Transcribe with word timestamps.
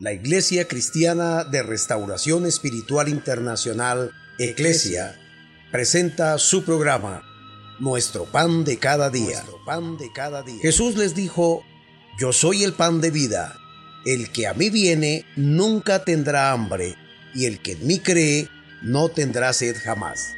La 0.00 0.14
Iglesia 0.14 0.66
Cristiana 0.66 1.44
de 1.44 1.62
Restauración 1.62 2.46
Espiritual 2.46 3.10
Internacional, 3.10 4.12
Eclesia, 4.38 5.20
presenta 5.70 6.38
su 6.38 6.64
programa, 6.64 7.22
Nuestro 7.80 8.24
Pan 8.24 8.64
de 8.64 8.78
Cada 8.78 9.10
Día. 9.10 9.44
Pan 9.66 9.98
de 9.98 10.10
cada 10.10 10.42
día. 10.42 10.58
Jesús 10.62 10.96
les 10.96 11.14
dijo, 11.14 11.62
Yo 12.18 12.32
soy 12.32 12.64
el 12.64 12.72
pan 12.72 13.02
de 13.02 13.10
vida. 13.10 13.58
El 14.06 14.32
que 14.32 14.46
a 14.46 14.54
mí 14.54 14.70
viene 14.70 15.26
nunca 15.36 16.02
tendrá 16.02 16.50
hambre, 16.52 16.96
y 17.34 17.44
el 17.44 17.60
que 17.60 17.72
en 17.72 17.86
mí 17.86 17.98
cree 17.98 18.48
no 18.80 19.10
tendrá 19.10 19.52
sed 19.52 19.76
jamás. 19.84 20.34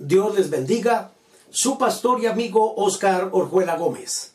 Dios 0.00 0.34
les 0.34 0.50
bendiga. 0.50 1.12
Su 1.54 1.78
pastor 1.78 2.20
y 2.20 2.26
amigo 2.26 2.74
Oscar 2.74 3.28
Orjuela 3.30 3.76
Gómez. 3.76 4.32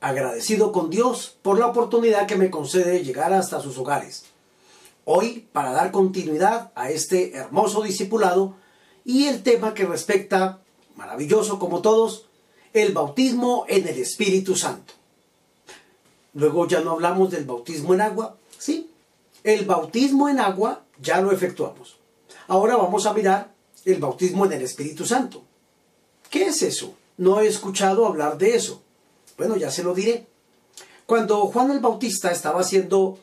Agradecido 0.00 0.72
con 0.72 0.90
Dios 0.90 1.36
por 1.42 1.60
la 1.60 1.68
oportunidad 1.68 2.26
que 2.26 2.34
me 2.34 2.50
concede 2.50 3.04
llegar 3.04 3.32
hasta 3.32 3.60
sus 3.60 3.78
hogares. 3.78 4.24
Hoy, 5.04 5.46
para 5.52 5.70
dar 5.70 5.92
continuidad 5.92 6.72
a 6.74 6.90
este 6.90 7.36
hermoso 7.36 7.84
discipulado 7.84 8.56
y 9.04 9.26
el 9.26 9.44
tema 9.44 9.74
que 9.74 9.86
respecta, 9.86 10.58
maravilloso 10.96 11.60
como 11.60 11.82
todos, 11.82 12.26
el 12.72 12.94
bautismo 12.94 13.64
en 13.68 13.86
el 13.86 14.00
Espíritu 14.00 14.56
Santo. 14.56 14.94
Luego 16.34 16.66
ya 16.66 16.80
no 16.80 16.90
hablamos 16.90 17.30
del 17.30 17.44
bautismo 17.44 17.94
en 17.94 18.00
agua, 18.00 18.34
¿sí? 18.58 18.90
El 19.44 19.66
bautismo 19.66 20.28
en 20.28 20.40
agua 20.40 20.82
ya 21.00 21.20
lo 21.20 21.30
efectuamos. 21.30 21.96
Ahora 22.48 22.74
vamos 22.74 23.06
a 23.06 23.12
mirar 23.12 23.54
el 23.84 24.00
bautismo 24.00 24.46
en 24.46 24.54
el 24.54 24.62
Espíritu 24.62 25.06
Santo. 25.06 25.44
¿Qué 26.30 26.46
es 26.46 26.62
eso? 26.62 26.94
No 27.16 27.40
he 27.40 27.48
escuchado 27.48 28.06
hablar 28.06 28.38
de 28.38 28.54
eso. 28.54 28.80
Bueno, 29.36 29.56
ya 29.56 29.70
se 29.70 29.82
lo 29.82 29.94
diré. 29.94 30.26
Cuando 31.04 31.40
Juan 31.46 31.72
el 31.72 31.80
Bautista 31.80 32.30
estaba 32.30 32.60
haciendo 32.60 33.18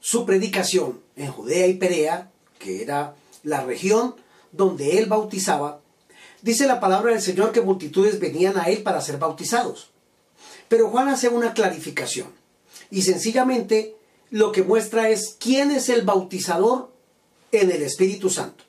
su 0.00 0.24
predicación 0.24 1.00
en 1.16 1.32
Judea 1.32 1.66
y 1.66 1.74
Perea, 1.74 2.30
que 2.60 2.82
era 2.82 3.16
la 3.42 3.64
región 3.64 4.14
donde 4.52 4.98
él 4.98 5.06
bautizaba, 5.06 5.80
dice 6.40 6.66
la 6.66 6.78
palabra 6.78 7.12
del 7.12 7.20
Señor 7.20 7.50
que 7.50 7.60
multitudes 7.60 8.20
venían 8.20 8.56
a 8.58 8.66
él 8.66 8.84
para 8.84 9.00
ser 9.00 9.18
bautizados. 9.18 9.90
Pero 10.68 10.88
Juan 10.88 11.08
hace 11.08 11.28
una 11.28 11.52
clarificación 11.52 12.28
y 12.90 13.02
sencillamente 13.02 13.96
lo 14.30 14.52
que 14.52 14.62
muestra 14.62 15.08
es 15.08 15.36
quién 15.40 15.72
es 15.72 15.88
el 15.88 16.02
bautizador 16.02 16.92
en 17.50 17.72
el 17.72 17.82
Espíritu 17.82 18.30
Santo. 18.30 18.64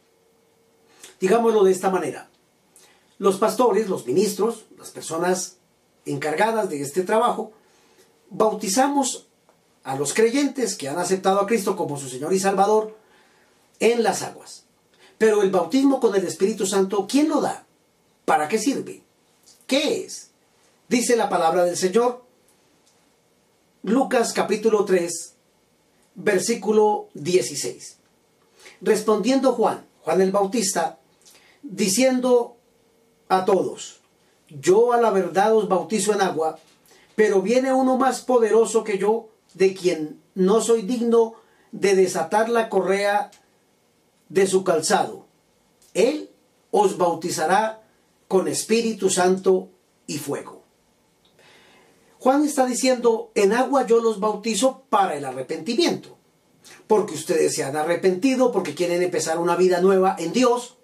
Digámoslo 1.20 1.64
de 1.64 1.72
esta 1.72 1.90
manera. 1.90 2.30
Los 3.20 3.38
pastores, 3.38 3.90
los 3.90 4.06
ministros, 4.06 4.66
las 4.78 4.92
personas 4.92 5.58
encargadas 6.06 6.70
de 6.70 6.82
este 6.82 7.04
trabajo, 7.04 7.52
bautizamos 8.30 9.28
a 9.84 9.96
los 9.96 10.14
creyentes 10.14 10.76
que 10.76 10.90
han 10.90 11.00
aceptado 11.00 11.40
a 11.40 11.48
Cristo 11.48 11.76
como 11.76 11.98
su 11.98 12.10
Señor 12.10 12.34
y 12.34 12.40
Salvador 12.40 12.96
en 13.80 14.04
las 14.04 14.22
aguas. 14.22 14.66
Pero 15.18 15.42
el 15.42 15.50
bautismo 15.50 16.00
con 16.00 16.16
el 16.16 16.26
Espíritu 16.26 16.66
Santo, 16.66 17.08
¿quién 17.10 17.30
lo 17.30 17.42
da? 17.42 17.66
¿Para 18.26 18.48
qué 18.48 18.60
sirve? 18.60 19.02
¿Qué 19.66 20.04
es? 20.04 20.32
Dice 20.90 21.16
la 21.16 21.30
palabra 21.30 21.66
del 21.66 21.78
Señor. 21.78 22.24
Lucas 23.84 24.34
capítulo 24.34 24.86
3, 24.86 25.34
versículo 26.16 27.08
16. 27.14 27.98
Respondiendo 28.82 29.54
Juan, 29.54 29.86
Juan 30.02 30.22
el 30.22 30.32
Bautista, 30.32 31.00
diciendo 31.64 32.57
a 33.30 33.46
todos, 33.46 34.02
yo 34.50 34.94
a 34.94 35.02
la 35.02 35.12
verdad 35.12 35.56
os 35.56 35.68
bautizo 35.68 36.14
en 36.14 36.22
agua, 36.22 36.60
pero 37.16 37.42
viene 37.42 37.74
uno 37.74 37.98
más 37.98 38.22
poderoso 38.22 38.84
que 38.84 38.98
yo, 38.98 39.30
de 39.54 39.74
quien 39.74 40.22
no 40.36 40.62
soy 40.62 40.84
digno 40.84 41.34
de 41.72 41.96
desatar 41.96 42.50
la 42.50 42.70
correa 42.70 43.32
de 44.30 44.48
su 44.48 44.64
calzado. 44.64 45.26
Él 45.94 46.30
os 46.72 46.98
bautizará 46.98 47.82
con 48.28 48.48
Espíritu 48.48 49.10
Santo 49.10 49.70
y 50.06 50.18
fuego. 50.18 50.64
Juan 52.20 52.44
está 52.44 52.66
diciendo, 52.66 53.32
en 53.36 53.54
agua 53.54 53.86
yo 53.86 54.00
los 54.00 54.20
bautizo 54.20 54.84
para 54.90 55.16
el 55.16 55.26
arrepentimiento, 55.26 56.18
porque 56.88 57.14
ustedes 57.14 57.54
se 57.54 57.64
han 57.64 57.76
arrepentido, 57.76 58.52
porque 58.52 58.76
quieren 58.76 59.02
empezar 59.02 59.40
una 59.40 59.56
vida 59.56 59.82
nueva 59.82 60.16
en 60.20 60.34
Dios, 60.34 60.78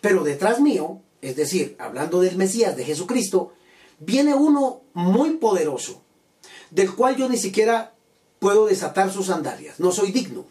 pero 0.00 0.24
detrás 0.24 0.60
mío 0.60 1.00
es 1.22 1.36
decir, 1.36 1.76
hablando 1.78 2.20
del 2.20 2.36
Mesías, 2.36 2.76
de 2.76 2.84
Jesucristo, 2.84 3.52
viene 3.98 4.34
uno 4.34 4.82
muy 4.94 5.36
poderoso, 5.36 6.02
del 6.70 6.94
cual 6.94 7.16
yo 7.16 7.28
ni 7.28 7.36
siquiera 7.36 7.94
puedo 8.38 8.66
desatar 8.66 9.12
sus 9.12 9.26
sandalias, 9.26 9.78
no 9.80 9.92
soy 9.92 10.12
digno. 10.12 10.46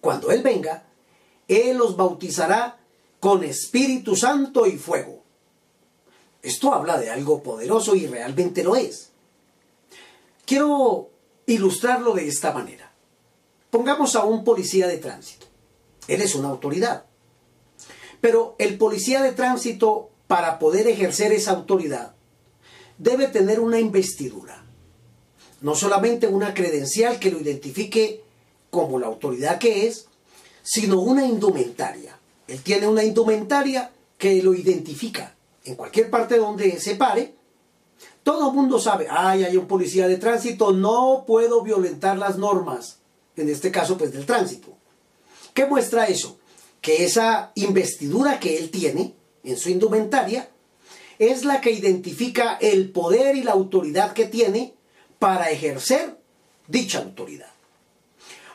Cuando 0.00 0.30
Él 0.30 0.42
venga, 0.42 0.84
Él 1.46 1.76
los 1.76 1.96
bautizará 1.96 2.78
con 3.20 3.44
Espíritu 3.44 4.16
Santo 4.16 4.66
y 4.66 4.76
fuego. 4.76 5.22
Esto 6.42 6.74
habla 6.74 6.98
de 6.98 7.08
algo 7.08 7.42
poderoso 7.42 7.94
y 7.94 8.08
realmente 8.08 8.64
lo 8.64 8.74
es. 8.74 9.10
Quiero 10.44 11.10
ilustrarlo 11.46 12.14
de 12.14 12.26
esta 12.26 12.52
manera. 12.52 12.92
Pongamos 13.70 14.16
a 14.16 14.24
un 14.24 14.42
policía 14.42 14.88
de 14.88 14.98
tránsito. 14.98 15.46
Él 16.08 16.20
es 16.20 16.34
una 16.34 16.48
autoridad. 16.48 17.04
Pero 18.22 18.54
el 18.58 18.78
policía 18.78 19.20
de 19.20 19.32
tránsito, 19.32 20.08
para 20.28 20.60
poder 20.60 20.86
ejercer 20.86 21.32
esa 21.32 21.50
autoridad, 21.50 22.14
debe 22.96 23.26
tener 23.26 23.58
una 23.58 23.80
investidura. 23.80 24.64
No 25.60 25.74
solamente 25.74 26.28
una 26.28 26.54
credencial 26.54 27.18
que 27.18 27.32
lo 27.32 27.40
identifique 27.40 28.22
como 28.70 29.00
la 29.00 29.08
autoridad 29.08 29.58
que 29.58 29.88
es, 29.88 30.06
sino 30.62 31.00
una 31.00 31.26
indumentaria. 31.26 32.16
Él 32.46 32.62
tiene 32.62 32.86
una 32.86 33.02
indumentaria 33.02 33.90
que 34.16 34.40
lo 34.40 34.54
identifica 34.54 35.34
en 35.64 35.74
cualquier 35.74 36.08
parte 36.08 36.38
donde 36.38 36.78
se 36.78 36.94
pare. 36.94 37.34
Todo 38.22 38.50
el 38.50 38.54
mundo 38.54 38.78
sabe, 38.78 39.08
ay, 39.10 39.42
hay 39.42 39.56
un 39.56 39.66
policía 39.66 40.06
de 40.06 40.16
tránsito, 40.16 40.72
no 40.72 41.24
puedo 41.26 41.62
violentar 41.62 42.16
las 42.16 42.38
normas, 42.38 43.00
en 43.34 43.48
este 43.48 43.72
caso 43.72 43.98
pues 43.98 44.12
del 44.12 44.26
tránsito. 44.26 44.68
¿Qué 45.52 45.66
muestra 45.66 46.06
eso? 46.06 46.38
Que 46.82 47.04
esa 47.04 47.52
investidura 47.54 48.38
que 48.40 48.58
él 48.58 48.70
tiene 48.70 49.14
en 49.44 49.56
su 49.56 49.70
indumentaria 49.70 50.50
es 51.18 51.44
la 51.44 51.60
que 51.60 51.70
identifica 51.70 52.58
el 52.60 52.90
poder 52.90 53.36
y 53.36 53.44
la 53.44 53.52
autoridad 53.52 54.12
que 54.12 54.26
tiene 54.26 54.74
para 55.18 55.50
ejercer 55.50 56.18
dicha 56.66 56.98
autoridad. 56.98 57.50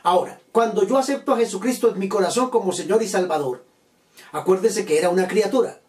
Ahora, 0.02 0.40
cuando 0.52 0.86
yo 0.86 0.98
acepto 0.98 1.32
a 1.32 1.38
Jesucristo 1.38 1.90
en 1.90 1.98
mi 1.98 2.08
corazón 2.08 2.50
como 2.50 2.72
Señor 2.72 3.02
y 3.02 3.08
Salvador, 3.08 3.64
acuérdese 4.32 4.84
que 4.84 4.98
era 4.98 5.08
una 5.08 5.26
criatura, 5.26 5.80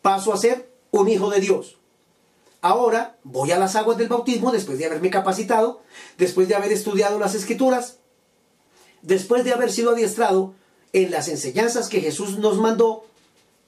paso 0.00 0.32
a 0.32 0.36
ser 0.36 0.70
un 0.92 1.08
hijo 1.08 1.30
de 1.30 1.40
Dios. 1.40 1.78
Ahora 2.60 3.16
voy 3.24 3.50
a 3.50 3.58
las 3.58 3.74
aguas 3.74 3.98
del 3.98 4.08
bautismo 4.08 4.52
después 4.52 4.78
de 4.78 4.86
haberme 4.86 5.10
capacitado, 5.10 5.82
después 6.16 6.46
de 6.46 6.54
haber 6.54 6.70
estudiado 6.70 7.18
las 7.18 7.34
escrituras, 7.34 7.98
después 9.02 9.42
de 9.42 9.52
haber 9.52 9.72
sido 9.72 9.90
adiestrado 9.90 10.54
en 10.92 11.10
las 11.10 11.28
enseñanzas 11.28 11.88
que 11.88 12.00
Jesús 12.00 12.38
nos 12.38 12.58
mandó, 12.58 13.04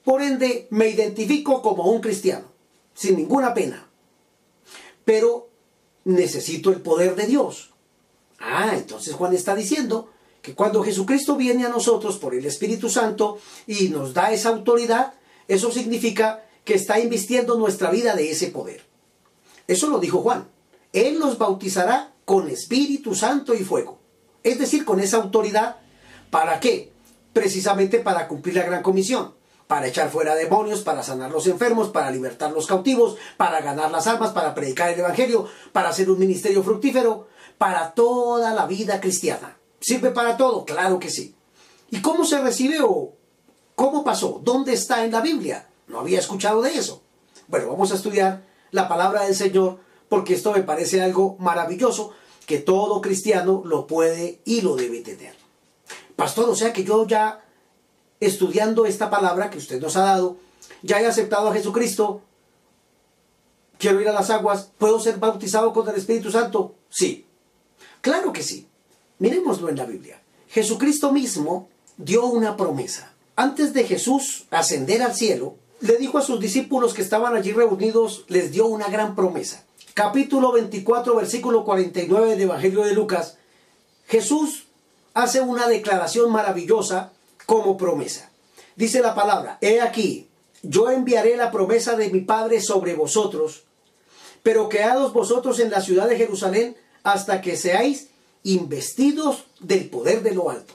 por 0.04 0.22
ende 0.22 0.66
me 0.70 0.88
identifico 0.88 1.62
como 1.62 1.90
un 1.90 2.00
cristiano, 2.00 2.46
sin 2.94 3.16
ninguna 3.16 3.54
pena. 3.54 3.88
Pero 5.04 5.48
necesito 6.04 6.70
el 6.70 6.80
poder 6.80 7.16
de 7.16 7.26
Dios. 7.26 7.70
Ah, 8.38 8.72
entonces 8.74 9.14
Juan 9.14 9.34
está 9.34 9.54
diciendo 9.54 10.10
que 10.42 10.54
cuando 10.54 10.82
Jesucristo 10.82 11.36
viene 11.36 11.64
a 11.64 11.70
nosotros 11.70 12.18
por 12.18 12.34
el 12.34 12.44
Espíritu 12.44 12.90
Santo 12.90 13.38
y 13.66 13.88
nos 13.88 14.12
da 14.12 14.32
esa 14.32 14.50
autoridad, 14.50 15.14
eso 15.48 15.70
significa 15.70 16.44
que 16.64 16.74
está 16.74 17.00
invistiendo 17.00 17.56
nuestra 17.56 17.90
vida 17.90 18.14
de 18.14 18.30
ese 18.30 18.48
poder. 18.48 18.84
Eso 19.66 19.88
lo 19.88 19.98
dijo 19.98 20.20
Juan. 20.20 20.46
Él 20.92 21.18
nos 21.18 21.38
bautizará 21.38 22.12
con 22.24 22.48
Espíritu 22.48 23.14
Santo 23.14 23.54
y 23.54 23.64
fuego. 23.64 23.98
Es 24.42 24.58
decir, 24.58 24.84
con 24.84 25.00
esa 25.00 25.16
autoridad. 25.16 25.76
¿Para 26.30 26.60
qué? 26.60 26.92
Precisamente 27.34 27.98
para 27.98 28.26
cumplir 28.26 28.54
la 28.54 28.62
gran 28.62 28.82
comisión, 28.82 29.34
para 29.66 29.86
echar 29.86 30.08
fuera 30.08 30.34
demonios, 30.34 30.80
para 30.80 31.02
sanar 31.02 31.30
los 31.30 31.46
enfermos, 31.46 31.90
para 31.90 32.10
libertar 32.10 32.52
los 32.52 32.66
cautivos, 32.66 33.16
para 33.36 33.60
ganar 33.60 33.90
las 33.90 34.06
almas, 34.06 34.30
para 34.30 34.54
predicar 34.54 34.90
el 34.90 35.00
Evangelio, 35.00 35.46
para 35.72 35.90
hacer 35.90 36.08
un 36.08 36.18
ministerio 36.18 36.62
fructífero, 36.62 37.28
para 37.58 37.92
toda 37.92 38.54
la 38.54 38.66
vida 38.66 39.00
cristiana. 39.00 39.58
¿Sirve 39.80 40.12
para 40.12 40.38
todo? 40.38 40.64
Claro 40.64 40.98
que 40.98 41.10
sí. 41.10 41.34
¿Y 41.90 42.00
cómo 42.00 42.24
se 42.24 42.40
recibe 42.40 42.80
o 42.80 43.12
cómo 43.74 44.04
pasó? 44.04 44.40
¿Dónde 44.42 44.72
está 44.72 45.04
en 45.04 45.12
la 45.12 45.20
Biblia? 45.20 45.68
No 45.88 46.00
había 46.00 46.20
escuchado 46.20 46.62
de 46.62 46.74
eso. 46.74 47.02
Bueno, 47.48 47.68
vamos 47.68 47.92
a 47.92 47.96
estudiar 47.96 48.44
la 48.70 48.88
palabra 48.88 49.24
del 49.24 49.34
Señor 49.34 49.78
porque 50.08 50.34
esto 50.34 50.52
me 50.52 50.62
parece 50.62 51.02
algo 51.02 51.36
maravilloso 51.38 52.12
que 52.46 52.58
todo 52.58 53.00
cristiano 53.00 53.62
lo 53.64 53.86
puede 53.86 54.40
y 54.44 54.60
lo 54.60 54.76
debe 54.76 55.00
tener. 55.00 55.43
Pastor, 56.16 56.48
o 56.48 56.54
sea 56.54 56.72
que 56.72 56.84
yo 56.84 57.06
ya 57.06 57.44
estudiando 58.20 58.86
esta 58.86 59.10
palabra 59.10 59.50
que 59.50 59.58
usted 59.58 59.80
nos 59.80 59.96
ha 59.96 60.02
dado, 60.02 60.36
ya 60.82 61.00
he 61.00 61.06
aceptado 61.06 61.48
a 61.48 61.54
Jesucristo, 61.54 62.22
quiero 63.78 64.00
ir 64.00 64.08
a 64.08 64.12
las 64.12 64.30
aguas, 64.30 64.70
¿puedo 64.78 65.00
ser 65.00 65.18
bautizado 65.18 65.72
con 65.72 65.88
el 65.88 65.96
Espíritu 65.96 66.30
Santo? 66.30 66.74
Sí. 66.88 67.26
Claro 68.00 68.32
que 68.32 68.42
sí. 68.42 68.68
Miremoslo 69.18 69.68
en 69.68 69.76
la 69.76 69.86
Biblia. 69.86 70.20
Jesucristo 70.48 71.12
mismo 71.12 71.68
dio 71.96 72.26
una 72.26 72.56
promesa. 72.56 73.12
Antes 73.36 73.72
de 73.72 73.84
Jesús 73.84 74.46
ascender 74.50 75.02
al 75.02 75.14
cielo, 75.14 75.56
le 75.80 75.96
dijo 75.96 76.18
a 76.18 76.22
sus 76.22 76.40
discípulos 76.40 76.94
que 76.94 77.02
estaban 77.02 77.34
allí 77.34 77.52
reunidos, 77.52 78.24
les 78.28 78.52
dio 78.52 78.66
una 78.66 78.88
gran 78.88 79.14
promesa. 79.14 79.64
Capítulo 79.92 80.52
24, 80.52 81.14
versículo 81.16 81.64
49 81.64 82.30
del 82.30 82.40
Evangelio 82.42 82.84
de 82.84 82.94
Lucas. 82.94 83.38
Jesús 84.06 84.66
hace 85.14 85.40
una 85.40 85.68
declaración 85.68 86.30
maravillosa 86.30 87.12
como 87.46 87.76
promesa. 87.76 88.30
Dice 88.76 89.00
la 89.00 89.14
palabra, 89.14 89.58
he 89.60 89.80
aquí, 89.80 90.28
yo 90.62 90.90
enviaré 90.90 91.36
la 91.36 91.50
promesa 91.50 91.96
de 91.96 92.10
mi 92.10 92.20
Padre 92.20 92.60
sobre 92.60 92.94
vosotros, 92.94 93.62
pero 94.42 94.68
quedados 94.68 95.12
vosotros 95.12 95.60
en 95.60 95.70
la 95.70 95.80
ciudad 95.80 96.08
de 96.08 96.16
Jerusalén 96.16 96.76
hasta 97.04 97.40
que 97.40 97.56
seáis 97.56 98.08
investidos 98.42 99.44
del 99.60 99.88
poder 99.88 100.22
de 100.22 100.34
lo 100.34 100.50
alto. 100.50 100.74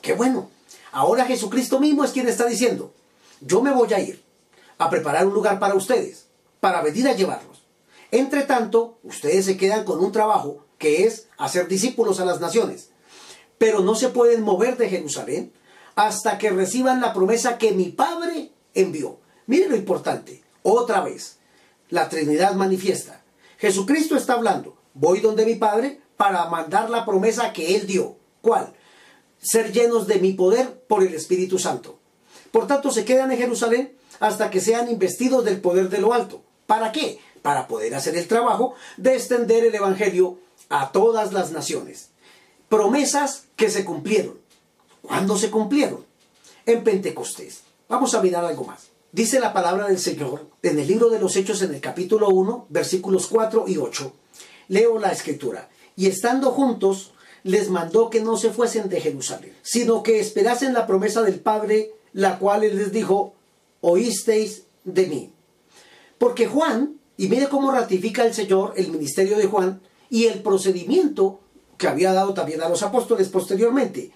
Qué 0.00 0.14
bueno. 0.14 0.48
Ahora 0.92 1.26
Jesucristo 1.26 1.80
mismo 1.80 2.04
es 2.04 2.12
quien 2.12 2.28
está 2.28 2.46
diciendo, 2.46 2.92
yo 3.40 3.60
me 3.60 3.72
voy 3.72 3.92
a 3.92 4.00
ir 4.00 4.22
a 4.78 4.88
preparar 4.88 5.26
un 5.26 5.34
lugar 5.34 5.58
para 5.58 5.74
ustedes, 5.74 6.26
para 6.60 6.80
venir 6.82 7.08
a 7.08 7.14
llevarlos. 7.14 7.62
Entre 8.10 8.42
tanto, 8.42 8.98
ustedes 9.02 9.44
se 9.44 9.56
quedan 9.56 9.84
con 9.84 10.02
un 10.02 10.12
trabajo 10.12 10.64
que 10.78 11.04
es 11.04 11.26
hacer 11.36 11.68
discípulos 11.68 12.20
a 12.20 12.24
las 12.24 12.40
naciones, 12.40 12.90
pero 13.60 13.80
no 13.80 13.94
se 13.94 14.08
pueden 14.08 14.40
mover 14.40 14.78
de 14.78 14.88
Jerusalén 14.88 15.52
hasta 15.94 16.38
que 16.38 16.48
reciban 16.48 17.02
la 17.02 17.12
promesa 17.12 17.58
que 17.58 17.72
mi 17.72 17.90
Padre 17.90 18.52
envió. 18.72 19.18
Miren 19.46 19.68
lo 19.68 19.76
importante, 19.76 20.42
otra 20.62 21.02
vez, 21.02 21.36
la 21.90 22.08
Trinidad 22.08 22.54
manifiesta. 22.54 23.22
Jesucristo 23.58 24.16
está 24.16 24.32
hablando, 24.32 24.78
voy 24.94 25.20
donde 25.20 25.44
mi 25.44 25.56
Padre 25.56 26.00
para 26.16 26.46
mandar 26.46 26.88
la 26.88 27.04
promesa 27.04 27.52
que 27.52 27.76
Él 27.76 27.86
dio. 27.86 28.16
¿Cuál? 28.40 28.72
Ser 29.38 29.72
llenos 29.74 30.06
de 30.06 30.20
mi 30.20 30.32
poder 30.32 30.82
por 30.88 31.02
el 31.02 31.12
Espíritu 31.12 31.58
Santo. 31.58 31.98
Por 32.52 32.66
tanto, 32.66 32.90
se 32.90 33.04
quedan 33.04 33.30
en 33.30 33.36
Jerusalén 33.36 33.94
hasta 34.20 34.48
que 34.48 34.62
sean 34.62 34.90
investidos 34.90 35.44
del 35.44 35.60
poder 35.60 35.90
de 35.90 35.98
lo 35.98 36.14
alto. 36.14 36.40
¿Para 36.66 36.92
qué? 36.92 37.18
Para 37.42 37.68
poder 37.68 37.94
hacer 37.94 38.16
el 38.16 38.26
trabajo 38.26 38.72
de 38.96 39.16
extender 39.16 39.66
el 39.66 39.74
Evangelio 39.74 40.38
a 40.70 40.92
todas 40.92 41.34
las 41.34 41.52
naciones. 41.52 42.09
Promesas 42.70 43.46
que 43.56 43.68
se 43.68 43.84
cumplieron. 43.84 44.38
¿Cuándo 45.02 45.36
se 45.36 45.50
cumplieron? 45.50 46.06
En 46.64 46.84
Pentecostés. 46.84 47.62
Vamos 47.88 48.14
a 48.14 48.22
mirar 48.22 48.44
algo 48.44 48.62
más. 48.62 48.90
Dice 49.10 49.40
la 49.40 49.52
palabra 49.52 49.88
del 49.88 49.98
Señor 49.98 50.46
en 50.62 50.78
el 50.78 50.86
libro 50.86 51.10
de 51.10 51.18
los 51.18 51.34
Hechos 51.34 51.62
en 51.62 51.74
el 51.74 51.80
capítulo 51.80 52.28
1, 52.28 52.66
versículos 52.68 53.26
4 53.26 53.64
y 53.66 53.76
8. 53.76 54.12
Leo 54.68 55.00
la 55.00 55.10
escritura. 55.10 55.68
Y 55.96 56.06
estando 56.06 56.52
juntos, 56.52 57.12
les 57.42 57.70
mandó 57.70 58.08
que 58.08 58.20
no 58.20 58.36
se 58.36 58.50
fuesen 58.50 58.88
de 58.88 59.00
Jerusalén, 59.00 59.52
sino 59.62 60.04
que 60.04 60.20
esperasen 60.20 60.72
la 60.72 60.86
promesa 60.86 61.22
del 61.22 61.40
Padre, 61.40 61.90
la 62.12 62.38
cual 62.38 62.62
él 62.62 62.76
les 62.76 62.92
dijo, 62.92 63.34
oísteis 63.80 64.62
de 64.84 65.08
mí. 65.08 65.32
Porque 66.18 66.46
Juan, 66.46 67.00
y 67.16 67.28
mire 67.28 67.48
cómo 67.48 67.72
ratifica 67.72 68.24
el 68.24 68.32
Señor 68.32 68.74
el 68.76 68.92
ministerio 68.92 69.38
de 69.38 69.46
Juan 69.46 69.80
y 70.08 70.26
el 70.26 70.40
procedimiento 70.40 71.40
que 71.80 71.88
había 71.88 72.12
dado 72.12 72.34
también 72.34 72.60
a 72.62 72.68
los 72.68 72.82
apóstoles 72.82 73.30
posteriormente. 73.30 74.12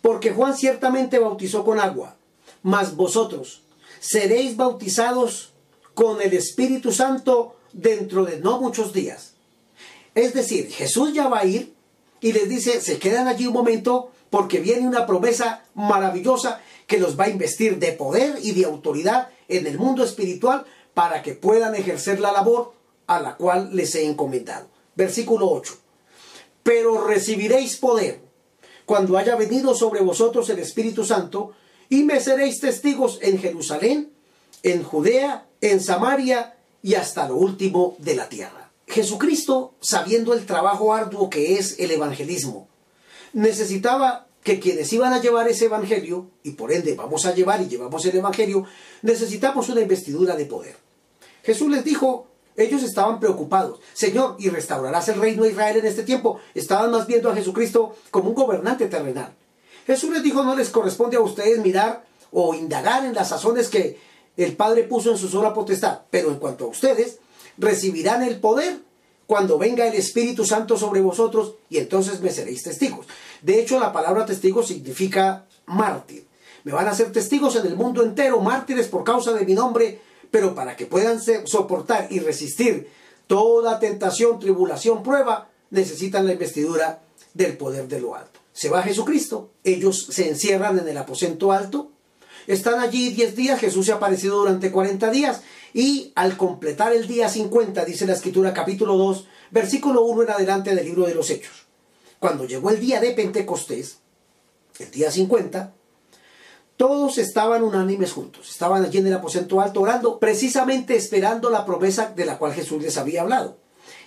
Porque 0.00 0.30
Juan 0.30 0.56
ciertamente 0.56 1.18
bautizó 1.18 1.64
con 1.64 1.80
agua, 1.80 2.16
mas 2.62 2.94
vosotros 2.94 3.62
seréis 3.98 4.56
bautizados 4.56 5.52
con 5.94 6.22
el 6.22 6.32
Espíritu 6.32 6.92
Santo 6.92 7.56
dentro 7.72 8.24
de 8.24 8.38
no 8.38 8.60
muchos 8.60 8.92
días. 8.92 9.32
Es 10.14 10.32
decir, 10.32 10.70
Jesús 10.70 11.12
ya 11.12 11.26
va 11.26 11.40
a 11.40 11.44
ir 11.44 11.74
y 12.20 12.32
les 12.32 12.48
dice, 12.48 12.80
se 12.80 13.00
quedan 13.00 13.26
allí 13.26 13.48
un 13.48 13.54
momento 13.54 14.12
porque 14.30 14.60
viene 14.60 14.86
una 14.86 15.04
promesa 15.04 15.64
maravillosa 15.74 16.60
que 16.86 17.00
los 17.00 17.18
va 17.18 17.24
a 17.24 17.30
investir 17.30 17.80
de 17.80 17.92
poder 17.92 18.38
y 18.40 18.52
de 18.52 18.64
autoridad 18.64 19.30
en 19.48 19.66
el 19.66 19.76
mundo 19.76 20.04
espiritual 20.04 20.66
para 20.94 21.22
que 21.22 21.32
puedan 21.32 21.74
ejercer 21.74 22.20
la 22.20 22.30
labor 22.30 22.74
a 23.08 23.18
la 23.18 23.36
cual 23.36 23.70
les 23.74 23.96
he 23.96 24.06
encomendado. 24.06 24.68
Versículo 24.94 25.50
8. 25.50 25.87
Pero 26.62 27.06
recibiréis 27.06 27.76
poder 27.76 28.20
cuando 28.84 29.18
haya 29.18 29.36
venido 29.36 29.74
sobre 29.74 30.00
vosotros 30.00 30.48
el 30.50 30.58
Espíritu 30.58 31.04
Santo 31.04 31.52
y 31.88 32.04
me 32.04 32.20
seréis 32.20 32.60
testigos 32.60 33.18
en 33.22 33.38
Jerusalén, 33.38 34.12
en 34.62 34.82
Judea, 34.82 35.46
en 35.60 35.80
Samaria 35.80 36.56
y 36.82 36.94
hasta 36.94 37.28
lo 37.28 37.36
último 37.36 37.96
de 37.98 38.14
la 38.14 38.28
tierra. 38.28 38.70
Jesucristo, 38.86 39.74
sabiendo 39.80 40.32
el 40.32 40.46
trabajo 40.46 40.94
arduo 40.94 41.28
que 41.28 41.58
es 41.58 41.78
el 41.78 41.90
evangelismo, 41.90 42.68
necesitaba 43.32 44.26
que 44.42 44.60
quienes 44.60 44.90
iban 44.92 45.12
a 45.12 45.20
llevar 45.20 45.48
ese 45.48 45.66
evangelio, 45.66 46.30
y 46.42 46.52
por 46.52 46.72
ende 46.72 46.94
vamos 46.94 47.26
a 47.26 47.34
llevar 47.34 47.60
y 47.60 47.68
llevamos 47.68 48.04
el 48.06 48.16
evangelio, 48.16 48.64
necesitamos 49.02 49.68
una 49.68 49.82
investidura 49.82 50.36
de 50.36 50.46
poder. 50.46 50.76
Jesús 51.42 51.70
les 51.70 51.84
dijo, 51.84 52.27
ellos 52.58 52.82
estaban 52.82 53.20
preocupados, 53.20 53.78
Señor, 53.94 54.36
¿y 54.38 54.50
restaurarás 54.50 55.08
el 55.08 55.20
reino 55.20 55.44
de 55.44 55.50
Israel 55.50 55.76
en 55.76 55.86
este 55.86 56.02
tiempo? 56.02 56.40
Estaban 56.54 56.90
más 56.90 57.06
viendo 57.06 57.30
a 57.30 57.34
Jesucristo 57.34 57.94
como 58.10 58.30
un 58.30 58.34
gobernante 58.34 58.86
terrenal. 58.86 59.32
Jesús 59.86 60.10
les 60.10 60.22
dijo, 60.22 60.42
no 60.42 60.56
les 60.56 60.68
corresponde 60.68 61.16
a 61.16 61.20
ustedes 61.20 61.60
mirar 61.60 62.04
o 62.32 62.54
indagar 62.54 63.04
en 63.04 63.14
las 63.14 63.28
sazones 63.28 63.68
que 63.68 63.98
el 64.36 64.56
Padre 64.56 64.82
puso 64.82 65.10
en 65.12 65.18
su 65.18 65.28
sola 65.28 65.54
potestad, 65.54 66.00
pero 66.10 66.30
en 66.30 66.38
cuanto 66.38 66.64
a 66.64 66.68
ustedes, 66.68 67.18
recibirán 67.56 68.22
el 68.22 68.40
poder 68.40 68.80
cuando 69.26 69.58
venga 69.58 69.86
el 69.86 69.94
Espíritu 69.94 70.44
Santo 70.44 70.76
sobre 70.76 71.00
vosotros 71.00 71.54
y 71.68 71.78
entonces 71.78 72.20
me 72.20 72.30
seréis 72.30 72.62
testigos. 72.62 73.06
De 73.42 73.60
hecho, 73.60 73.78
la 73.78 73.92
palabra 73.92 74.26
testigo 74.26 74.62
significa 74.62 75.44
mártir. 75.66 76.26
Me 76.64 76.72
van 76.72 76.88
a 76.88 76.94
ser 76.94 77.12
testigos 77.12 77.56
en 77.56 77.66
el 77.66 77.76
mundo 77.76 78.02
entero, 78.02 78.40
mártires 78.40 78.88
por 78.88 79.04
causa 79.04 79.32
de 79.32 79.44
mi 79.44 79.54
nombre, 79.54 80.00
pero 80.30 80.54
para 80.54 80.76
que 80.76 80.86
puedan 80.86 81.20
soportar 81.20 82.08
y 82.10 82.20
resistir 82.20 82.88
toda 83.26 83.78
tentación, 83.78 84.38
tribulación, 84.38 85.02
prueba, 85.02 85.50
necesitan 85.70 86.26
la 86.26 86.32
investidura 86.32 87.02
del 87.34 87.56
poder 87.56 87.88
de 87.88 88.00
lo 88.00 88.14
alto. 88.14 88.40
Se 88.52 88.68
va 88.68 88.82
Jesucristo, 88.82 89.50
ellos 89.62 90.08
se 90.10 90.28
encierran 90.28 90.78
en 90.78 90.88
el 90.88 90.98
aposento 90.98 91.52
alto, 91.52 91.92
están 92.46 92.80
allí 92.80 93.10
10 93.10 93.36
días, 93.36 93.60
Jesús 93.60 93.86
se 93.86 93.92
ha 93.92 93.96
aparecido 93.96 94.38
durante 94.38 94.72
40 94.72 95.10
días 95.10 95.42
y 95.74 96.12
al 96.14 96.36
completar 96.36 96.92
el 96.92 97.06
día 97.06 97.28
50, 97.28 97.84
dice 97.84 98.06
la 98.06 98.14
escritura 98.14 98.54
capítulo 98.54 98.96
2, 98.96 99.26
versículo 99.50 100.02
1 100.02 100.22
en 100.22 100.30
adelante 100.30 100.74
del 100.74 100.84
libro 100.84 101.06
de 101.06 101.14
los 101.14 101.30
Hechos. 101.30 101.66
Cuando 102.18 102.46
llegó 102.46 102.70
el 102.70 102.80
día 102.80 103.00
de 103.00 103.12
Pentecostés, 103.12 103.98
el 104.78 104.90
día 104.90 105.10
50, 105.10 105.74
todos 106.78 107.18
estaban 107.18 107.64
unánimes 107.64 108.12
juntos, 108.12 108.48
estaban 108.48 108.84
allí 108.84 108.98
en 108.98 109.08
el 109.08 109.14
aposento 109.14 109.60
alto 109.60 109.80
orando, 109.80 110.20
precisamente 110.20 110.94
esperando 110.94 111.50
la 111.50 111.66
promesa 111.66 112.12
de 112.14 112.24
la 112.24 112.38
cual 112.38 112.54
Jesús 112.54 112.80
les 112.80 112.96
había 112.96 113.22
hablado. 113.22 113.58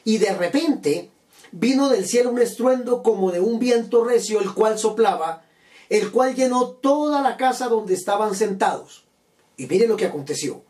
Y 0.06 0.20
de 0.20 0.34
repente 0.34 1.12
vino 1.52 1.90
del 1.90 2.08
cielo 2.08 2.32
un 2.32 2.40
estruendo 2.40 3.04
como 3.04 3.34
de 3.34 3.42
un 3.42 3.60
viento 3.60 4.06
recio, 4.06 4.40
el 4.40 4.54
cual 4.54 4.80
soplaba, 4.80 5.44
el 5.90 6.12
cual 6.12 6.34
llenó 6.34 6.68
toda 6.70 7.22
la 7.22 7.36
casa 7.36 7.68
donde 7.68 7.94
estaban 7.94 8.36
sentados. 8.36 9.04
Y 9.58 9.68
mire 9.68 9.86
lo 9.86 9.98
que 9.98 10.06
aconteció. 10.06 10.64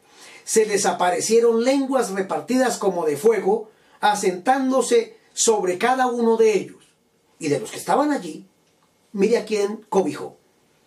Se 0.44 0.66
les 0.66 0.88
aparecieron 0.88 1.64
lenguas 1.64 2.10
repartidas 2.10 2.80
como 2.80 3.06
de 3.06 3.16
fuego, 3.16 3.70
asentándose 4.00 5.20
sobre 5.34 5.78
cada 5.78 6.08
uno 6.08 6.36
de 6.36 6.58
ellos. 6.58 6.84
Y 7.38 7.50
de 7.50 7.60
los 7.60 7.70
que 7.70 7.78
estaban 7.78 8.12
allí, 8.12 8.48
mire 9.12 9.38
a 9.38 9.46
quién 9.46 9.86
cobijó. 9.88 10.38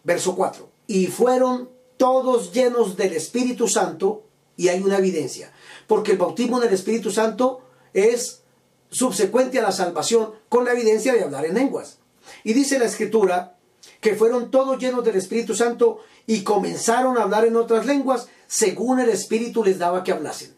Verso 0.02 0.34
4. 0.34 0.73
Y 0.86 1.06
fueron 1.06 1.70
todos 1.96 2.52
llenos 2.52 2.96
del 2.96 3.14
Espíritu 3.14 3.68
Santo, 3.68 4.24
y 4.56 4.68
hay 4.68 4.80
una 4.80 4.98
evidencia, 4.98 5.52
porque 5.86 6.12
el 6.12 6.18
bautismo 6.18 6.60
del 6.60 6.72
Espíritu 6.72 7.10
Santo 7.10 7.62
es 7.92 8.42
subsecuente 8.90 9.58
a 9.58 9.62
la 9.62 9.72
salvación 9.72 10.32
con 10.48 10.64
la 10.64 10.72
evidencia 10.72 11.12
de 11.12 11.22
hablar 11.22 11.44
en 11.46 11.54
lenguas. 11.54 11.98
Y 12.44 12.52
dice 12.52 12.78
la 12.78 12.84
escritura 12.84 13.56
que 14.00 14.14
fueron 14.14 14.50
todos 14.50 14.78
llenos 14.78 15.04
del 15.04 15.16
Espíritu 15.16 15.54
Santo 15.54 16.00
y 16.26 16.42
comenzaron 16.42 17.18
a 17.18 17.22
hablar 17.22 17.44
en 17.44 17.56
otras 17.56 17.86
lenguas 17.86 18.28
según 18.46 19.00
el 19.00 19.08
Espíritu 19.08 19.64
les 19.64 19.78
daba 19.78 20.04
que 20.04 20.12
hablasen. 20.12 20.56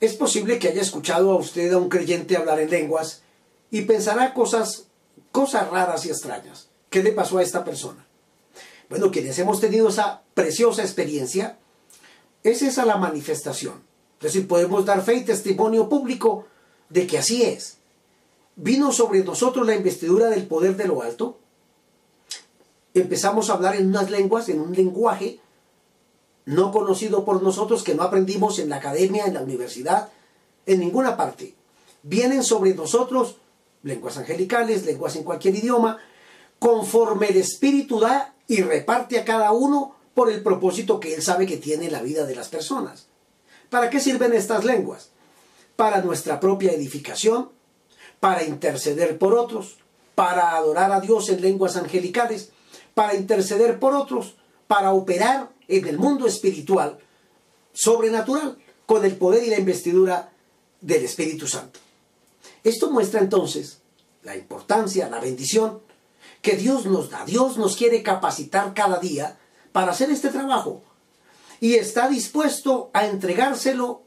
Es 0.00 0.14
posible 0.14 0.58
que 0.58 0.68
haya 0.68 0.82
escuchado 0.82 1.32
a 1.32 1.36
usted 1.36 1.72
a 1.72 1.78
un 1.78 1.88
creyente 1.88 2.36
hablar 2.36 2.60
en 2.60 2.70
lenguas 2.70 3.22
y 3.70 3.82
pensará 3.82 4.34
cosas, 4.34 4.88
cosas 5.32 5.70
raras 5.70 6.06
y 6.06 6.10
extrañas. 6.10 6.68
¿Qué 6.90 7.02
le 7.02 7.12
pasó 7.12 7.38
a 7.38 7.42
esta 7.42 7.64
persona? 7.64 8.06
Bueno, 8.88 9.10
quienes 9.10 9.38
hemos 9.38 9.60
tenido 9.60 9.88
esa 9.88 10.22
preciosa 10.34 10.82
experiencia, 10.82 11.58
es 12.42 12.62
esa 12.62 12.84
la 12.84 12.96
manifestación. 12.96 13.82
Es 14.18 14.32
decir, 14.32 14.46
podemos 14.46 14.84
dar 14.84 15.02
fe 15.02 15.14
y 15.14 15.24
testimonio 15.24 15.88
público 15.88 16.46
de 16.88 17.06
que 17.06 17.18
así 17.18 17.42
es. 17.42 17.78
Vino 18.56 18.92
sobre 18.92 19.24
nosotros 19.24 19.66
la 19.66 19.74
investidura 19.74 20.28
del 20.28 20.46
poder 20.46 20.76
de 20.76 20.86
lo 20.86 21.02
alto, 21.02 21.38
empezamos 22.94 23.50
a 23.50 23.54
hablar 23.54 23.74
en 23.76 23.88
unas 23.88 24.10
lenguas, 24.10 24.48
en 24.48 24.60
un 24.60 24.72
lenguaje 24.72 25.40
no 26.46 26.72
conocido 26.72 27.24
por 27.24 27.42
nosotros, 27.42 27.82
que 27.82 27.94
no 27.94 28.02
aprendimos 28.02 28.58
en 28.58 28.68
la 28.68 28.76
academia, 28.76 29.24
en 29.24 29.34
la 29.34 29.42
universidad, 29.42 30.10
en 30.66 30.80
ninguna 30.80 31.16
parte. 31.16 31.54
Vienen 32.02 32.44
sobre 32.44 32.74
nosotros 32.74 33.38
lenguas 33.82 34.18
angelicales, 34.18 34.84
lenguas 34.84 35.16
en 35.16 35.24
cualquier 35.24 35.54
idioma, 35.56 35.98
conforme 36.58 37.28
el 37.28 37.38
Espíritu 37.38 37.98
da 37.98 38.33
y 38.46 38.62
reparte 38.62 39.18
a 39.18 39.24
cada 39.24 39.52
uno 39.52 39.96
por 40.14 40.30
el 40.30 40.42
propósito 40.42 41.00
que 41.00 41.14
Él 41.14 41.22
sabe 41.22 41.46
que 41.46 41.56
tiene 41.56 41.90
la 41.90 42.02
vida 42.02 42.24
de 42.24 42.36
las 42.36 42.48
personas. 42.48 43.06
¿Para 43.70 43.90
qué 43.90 44.00
sirven 44.00 44.32
estas 44.32 44.64
lenguas? 44.64 45.10
Para 45.76 46.02
nuestra 46.02 46.38
propia 46.38 46.72
edificación, 46.72 47.50
para 48.20 48.44
interceder 48.44 49.18
por 49.18 49.34
otros, 49.34 49.78
para 50.14 50.56
adorar 50.56 50.92
a 50.92 51.00
Dios 51.00 51.28
en 51.28 51.40
lenguas 51.40 51.76
angelicales, 51.76 52.50
para 52.94 53.14
interceder 53.14 53.78
por 53.80 53.94
otros, 53.94 54.36
para 54.68 54.92
operar 54.92 55.50
en 55.66 55.88
el 55.88 55.98
mundo 55.98 56.26
espiritual 56.26 56.98
sobrenatural 57.72 58.56
con 58.86 59.04
el 59.04 59.16
poder 59.16 59.44
y 59.44 59.50
la 59.50 59.58
investidura 59.58 60.32
del 60.80 61.04
Espíritu 61.04 61.48
Santo. 61.48 61.80
Esto 62.62 62.90
muestra 62.90 63.20
entonces 63.20 63.78
la 64.22 64.36
importancia, 64.36 65.08
la 65.08 65.20
bendición 65.20 65.80
que 66.44 66.56
Dios 66.56 66.84
nos 66.84 67.08
da. 67.08 67.24
Dios 67.24 67.56
nos 67.56 67.74
quiere 67.74 68.02
capacitar 68.02 68.74
cada 68.74 69.00
día 69.00 69.38
para 69.72 69.92
hacer 69.92 70.10
este 70.10 70.28
trabajo 70.28 70.82
y 71.58 71.74
está 71.74 72.06
dispuesto 72.06 72.90
a 72.92 73.06
entregárselo 73.06 74.02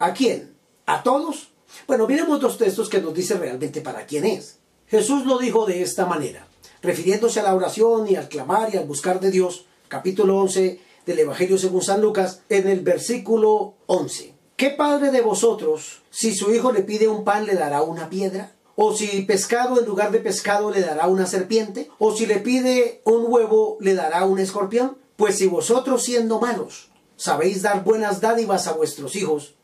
a 0.00 0.14
quién? 0.14 0.56
¿A 0.86 1.02
todos? 1.02 1.50
Bueno, 1.86 2.06
miremos 2.06 2.40
dos 2.40 2.56
textos 2.56 2.88
que 2.88 3.02
nos 3.02 3.12
dice 3.12 3.34
realmente 3.34 3.82
para 3.82 4.06
quién 4.06 4.24
es. 4.24 4.58
Jesús 4.86 5.26
lo 5.26 5.36
dijo 5.38 5.66
de 5.66 5.82
esta 5.82 6.06
manera, 6.06 6.48
refiriéndose 6.80 7.40
a 7.40 7.42
la 7.42 7.54
oración 7.54 8.08
y 8.08 8.16
al 8.16 8.30
clamar 8.30 8.74
y 8.74 8.78
al 8.78 8.86
buscar 8.86 9.20
de 9.20 9.30
Dios, 9.30 9.66
capítulo 9.88 10.38
11 10.38 10.80
del 11.04 11.18
Evangelio 11.18 11.58
según 11.58 11.82
San 11.82 12.00
Lucas, 12.00 12.40
en 12.48 12.68
el 12.68 12.80
versículo 12.80 13.74
11. 13.86 14.34
¿Qué 14.56 14.70
padre 14.70 15.10
de 15.10 15.20
vosotros, 15.20 16.00
si 16.10 16.34
su 16.34 16.54
hijo 16.54 16.72
le 16.72 16.82
pide 16.84 17.06
un 17.06 17.22
pan, 17.22 17.44
le 17.44 17.54
dará 17.54 17.82
una 17.82 18.08
piedra? 18.08 18.54
¿O 18.80 18.94
si 18.94 19.22
pescado 19.22 19.80
en 19.80 19.86
lugar 19.86 20.12
de 20.12 20.20
pescado 20.20 20.70
le 20.70 20.82
dará 20.82 21.08
una 21.08 21.26
serpiente? 21.26 21.90
¿O 21.98 22.14
si 22.14 22.26
le 22.26 22.38
pide 22.38 23.00
un 23.02 23.24
huevo, 23.26 23.76
le 23.80 23.96
dará 23.96 24.24
un 24.24 24.38
escorpión? 24.38 24.96
Pues 25.16 25.38
si 25.38 25.48
vosotros 25.48 26.04
siendo 26.04 26.38
malos 26.38 26.88
sabéis 27.16 27.62
dar 27.62 27.82
buenas 27.82 28.20
dádivas 28.20 28.68
a 28.68 28.74
vuestros 28.74 29.16
hijos, 29.16 29.56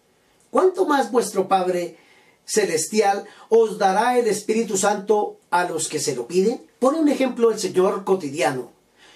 ¿cuánto 0.50 0.84
más 0.84 1.12
vuestro 1.12 1.46
Padre 1.46 1.96
celestial 2.44 3.24
os 3.50 3.78
dará 3.78 4.18
el 4.18 4.26
Espíritu 4.26 4.76
Santo 4.76 5.36
a 5.48 5.62
los 5.62 5.86
que 5.86 6.00
se 6.00 6.16
lo 6.16 6.26
piden? 6.26 6.66
Pone 6.80 6.98
un 6.98 7.08
ejemplo 7.08 7.52
el 7.52 7.60
Señor 7.60 8.02
cotidiano, 8.02 8.72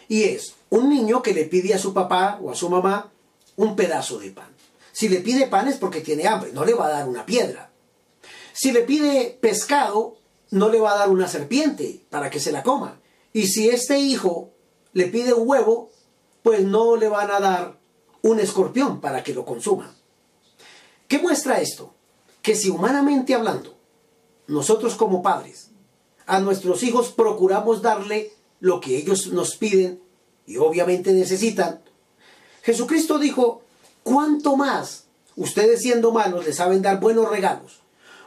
y 0.06 0.22
es 0.22 0.54
un 0.70 0.90
niño 0.90 1.22
que 1.22 1.34
le 1.34 1.44
pide 1.46 1.74
a 1.74 1.78
su 1.78 1.92
papá 1.92 2.38
o 2.40 2.52
a 2.52 2.54
su 2.54 2.70
mamá 2.70 3.10
un 3.56 3.74
pedazo 3.74 4.20
de 4.20 4.30
pan. 4.30 4.54
Si 4.92 5.08
le 5.08 5.18
pide 5.18 5.48
pan 5.48 5.66
es 5.66 5.76
porque 5.76 6.02
tiene 6.02 6.28
hambre, 6.28 6.52
no 6.52 6.64
le 6.64 6.74
va 6.74 6.86
a 6.86 6.90
dar 6.90 7.08
una 7.08 7.26
piedra. 7.26 7.67
Si 8.60 8.72
le 8.72 8.80
pide 8.80 9.38
pescado, 9.40 10.16
no 10.50 10.68
le 10.68 10.80
va 10.80 10.92
a 10.92 10.98
dar 10.98 11.10
una 11.10 11.28
serpiente 11.28 12.04
para 12.10 12.28
que 12.28 12.40
se 12.40 12.50
la 12.50 12.64
coma. 12.64 13.00
Y 13.32 13.46
si 13.46 13.68
este 13.68 14.00
hijo 14.00 14.50
le 14.92 15.06
pide 15.06 15.32
un 15.32 15.48
huevo, 15.48 15.90
pues 16.42 16.64
no 16.64 16.96
le 16.96 17.08
van 17.08 17.30
a 17.30 17.38
dar 17.38 17.78
un 18.20 18.40
escorpión 18.40 19.00
para 19.00 19.22
que 19.22 19.32
lo 19.32 19.44
consuma. 19.44 19.94
¿Qué 21.06 21.20
muestra 21.20 21.60
esto? 21.60 21.94
Que 22.42 22.56
si 22.56 22.68
humanamente 22.68 23.32
hablando, 23.32 23.78
nosotros 24.48 24.96
como 24.96 25.22
padres, 25.22 25.70
a 26.26 26.40
nuestros 26.40 26.82
hijos 26.82 27.10
procuramos 27.10 27.80
darle 27.80 28.32
lo 28.58 28.80
que 28.80 28.96
ellos 28.96 29.28
nos 29.28 29.54
piden 29.54 30.02
y 30.46 30.56
obviamente 30.56 31.12
necesitan, 31.12 31.80
Jesucristo 32.62 33.20
dijo, 33.20 33.62
¿cuánto 34.02 34.56
más 34.56 35.04
ustedes 35.36 35.80
siendo 35.80 36.10
malos 36.10 36.44
le 36.44 36.52
saben 36.52 36.82
dar 36.82 36.98
buenos 36.98 37.30
regalos, 37.30 37.82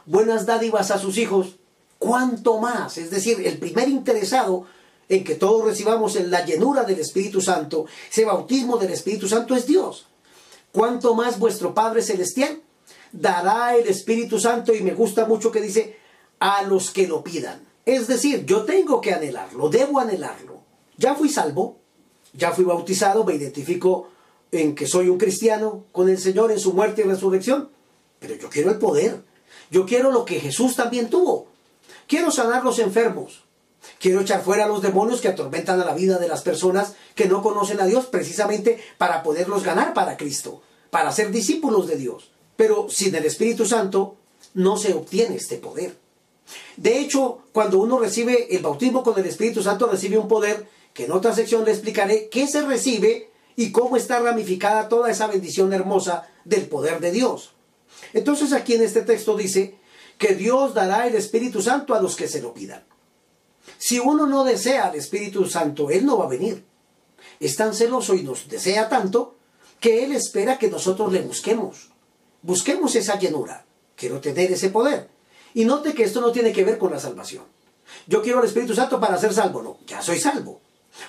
buenas 0.06 0.46
dádivas 0.46 0.90
a 0.90 0.98
sus 0.98 1.18
hijos? 1.18 1.56
¿Cuánto 1.98 2.58
más? 2.58 2.98
Es 2.98 3.10
decir, 3.10 3.46
el 3.46 3.58
primer 3.58 3.88
interesado 3.88 4.66
en 5.08 5.24
que 5.24 5.34
todos 5.34 5.64
recibamos 5.64 6.16
en 6.16 6.30
la 6.30 6.44
llenura 6.44 6.84
del 6.84 6.98
Espíritu 6.98 7.40
Santo, 7.40 7.86
ese 8.10 8.24
bautismo 8.24 8.76
del 8.76 8.92
Espíritu 8.92 9.28
Santo 9.28 9.54
es 9.54 9.66
Dios. 9.66 10.06
¿Cuánto 10.72 11.14
más 11.14 11.38
vuestro 11.38 11.74
Padre 11.74 12.02
Celestial 12.02 12.62
dará 13.12 13.76
el 13.76 13.86
Espíritu 13.86 14.40
Santo? 14.40 14.74
Y 14.74 14.82
me 14.82 14.94
gusta 14.94 15.26
mucho 15.26 15.52
que 15.52 15.60
dice, 15.60 15.96
a 16.40 16.62
los 16.62 16.90
que 16.90 17.06
lo 17.06 17.22
pidan. 17.22 17.60
Es 17.84 18.08
decir, 18.08 18.44
yo 18.46 18.64
tengo 18.64 19.00
que 19.00 19.12
anhelarlo, 19.12 19.68
debo 19.68 20.00
anhelarlo. 20.00 20.62
Ya 20.96 21.14
fui 21.14 21.28
salvo, 21.28 21.78
ya 22.32 22.52
fui 22.52 22.64
bautizado, 22.64 23.24
me 23.24 23.34
identifico 23.34 24.08
en 24.50 24.74
que 24.74 24.86
soy 24.86 25.08
un 25.08 25.18
cristiano 25.18 25.84
con 25.92 26.08
el 26.08 26.18
Señor 26.18 26.52
en 26.52 26.58
su 26.58 26.72
muerte 26.72 27.02
y 27.02 27.04
resurrección, 27.04 27.70
pero 28.18 28.34
yo 28.34 28.48
quiero 28.48 28.70
el 28.70 28.78
poder. 28.78 29.22
Yo 29.72 29.86
quiero 29.86 30.10
lo 30.10 30.26
que 30.26 30.38
Jesús 30.38 30.76
también 30.76 31.08
tuvo. 31.08 31.46
Quiero 32.06 32.30
sanar 32.30 32.62
los 32.62 32.78
enfermos. 32.78 33.42
Quiero 33.98 34.20
echar 34.20 34.42
fuera 34.42 34.66
a 34.66 34.68
los 34.68 34.82
demonios 34.82 35.22
que 35.22 35.28
atormentan 35.28 35.80
a 35.80 35.86
la 35.86 35.94
vida 35.94 36.18
de 36.18 36.28
las 36.28 36.42
personas 36.42 36.92
que 37.14 37.24
no 37.24 37.42
conocen 37.42 37.80
a 37.80 37.86
Dios 37.86 38.04
precisamente 38.04 38.78
para 38.98 39.22
poderlos 39.22 39.64
ganar 39.64 39.94
para 39.94 40.18
Cristo, 40.18 40.60
para 40.90 41.10
ser 41.10 41.30
discípulos 41.30 41.86
de 41.86 41.96
Dios. 41.96 42.30
Pero 42.54 42.90
sin 42.90 43.14
el 43.14 43.24
Espíritu 43.24 43.64
Santo 43.64 44.16
no 44.52 44.76
se 44.76 44.92
obtiene 44.92 45.36
este 45.36 45.56
poder. 45.56 45.96
De 46.76 46.98
hecho, 46.98 47.38
cuando 47.52 47.78
uno 47.78 47.98
recibe 47.98 48.54
el 48.54 48.62
bautismo 48.62 49.02
con 49.02 49.18
el 49.18 49.24
Espíritu 49.24 49.62
Santo, 49.62 49.86
recibe 49.86 50.18
un 50.18 50.28
poder 50.28 50.68
que 50.92 51.06
en 51.06 51.12
otra 51.12 51.34
sección 51.34 51.64
le 51.64 51.70
explicaré 51.70 52.28
qué 52.28 52.46
se 52.46 52.60
recibe 52.60 53.30
y 53.56 53.72
cómo 53.72 53.96
está 53.96 54.20
ramificada 54.20 54.90
toda 54.90 55.10
esa 55.10 55.28
bendición 55.28 55.72
hermosa 55.72 56.28
del 56.44 56.68
poder 56.68 57.00
de 57.00 57.10
Dios. 57.10 57.54
Entonces 58.12 58.52
aquí 58.52 58.74
en 58.74 58.82
este 58.82 59.02
texto 59.02 59.36
dice 59.36 59.76
que 60.18 60.34
Dios 60.34 60.74
dará 60.74 61.06
el 61.06 61.14
Espíritu 61.14 61.62
Santo 61.62 61.94
a 61.94 62.00
los 62.00 62.16
que 62.16 62.28
se 62.28 62.42
lo 62.42 62.54
pidan. 62.54 62.84
Si 63.78 63.98
uno 63.98 64.26
no 64.26 64.44
desea 64.44 64.86
al 64.86 64.94
Espíritu 64.94 65.46
Santo, 65.46 65.90
Él 65.90 66.06
no 66.06 66.18
va 66.18 66.26
a 66.26 66.28
venir. 66.28 66.64
Es 67.40 67.56
tan 67.56 67.74
celoso 67.74 68.14
y 68.14 68.22
nos 68.22 68.48
desea 68.48 68.88
tanto 68.88 69.36
que 69.80 70.04
Él 70.04 70.12
espera 70.12 70.58
que 70.58 70.70
nosotros 70.70 71.12
le 71.12 71.22
busquemos. 71.22 71.90
Busquemos 72.42 72.94
esa 72.94 73.18
llenura. 73.18 73.64
Quiero 73.96 74.20
tener 74.20 74.52
ese 74.52 74.70
poder. 74.70 75.08
Y 75.54 75.64
note 75.64 75.94
que 75.94 76.04
esto 76.04 76.20
no 76.20 76.32
tiene 76.32 76.52
que 76.52 76.64
ver 76.64 76.78
con 76.78 76.92
la 76.92 77.00
salvación. 77.00 77.44
Yo 78.06 78.22
quiero 78.22 78.38
al 78.38 78.46
Espíritu 78.46 78.74
Santo 78.74 79.00
para 79.00 79.18
ser 79.18 79.34
salvo. 79.34 79.62
No, 79.62 79.78
ya 79.86 80.02
soy 80.02 80.18
salvo. 80.18 80.60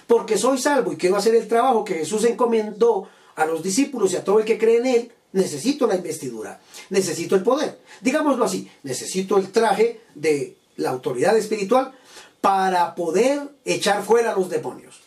Porque 0.08 0.38
soy 0.38 0.58
salvo 0.58 0.92
y 0.92 0.98
quiero 0.98 1.16
hacer 1.16 1.36
el 1.36 1.48
trabajo 1.48 1.84
que 1.84 1.96
Jesús 1.96 2.24
encomendó 2.26 3.08
a 3.36 3.46
los 3.46 3.64
discípulos 3.64 4.14
y 4.14 4.16
a 4.16 4.24
todo 4.24 4.40
el 4.40 4.46
que 4.46 4.58
cree 4.58 4.78
en 4.78 4.86
Él. 4.86 5.12
Necesito 5.34 5.88
la 5.88 5.96
investidura. 5.96 6.62
Necesito 6.90 7.36
el 7.36 7.44
poder. 7.44 7.80
Digámoslo 8.02 8.46
así. 8.46 8.72
Necesito 8.84 9.38
el 9.38 9.52
traje 9.52 10.02
de 10.16 10.58
la 10.78 10.92
autoridad 10.92 11.38
espiritual 11.38 11.94
para 12.42 12.96
poder 12.96 13.56
echar 13.64 14.04
fuera 14.04 14.32
a 14.32 14.36
los 14.36 14.50
demonios, 14.50 15.02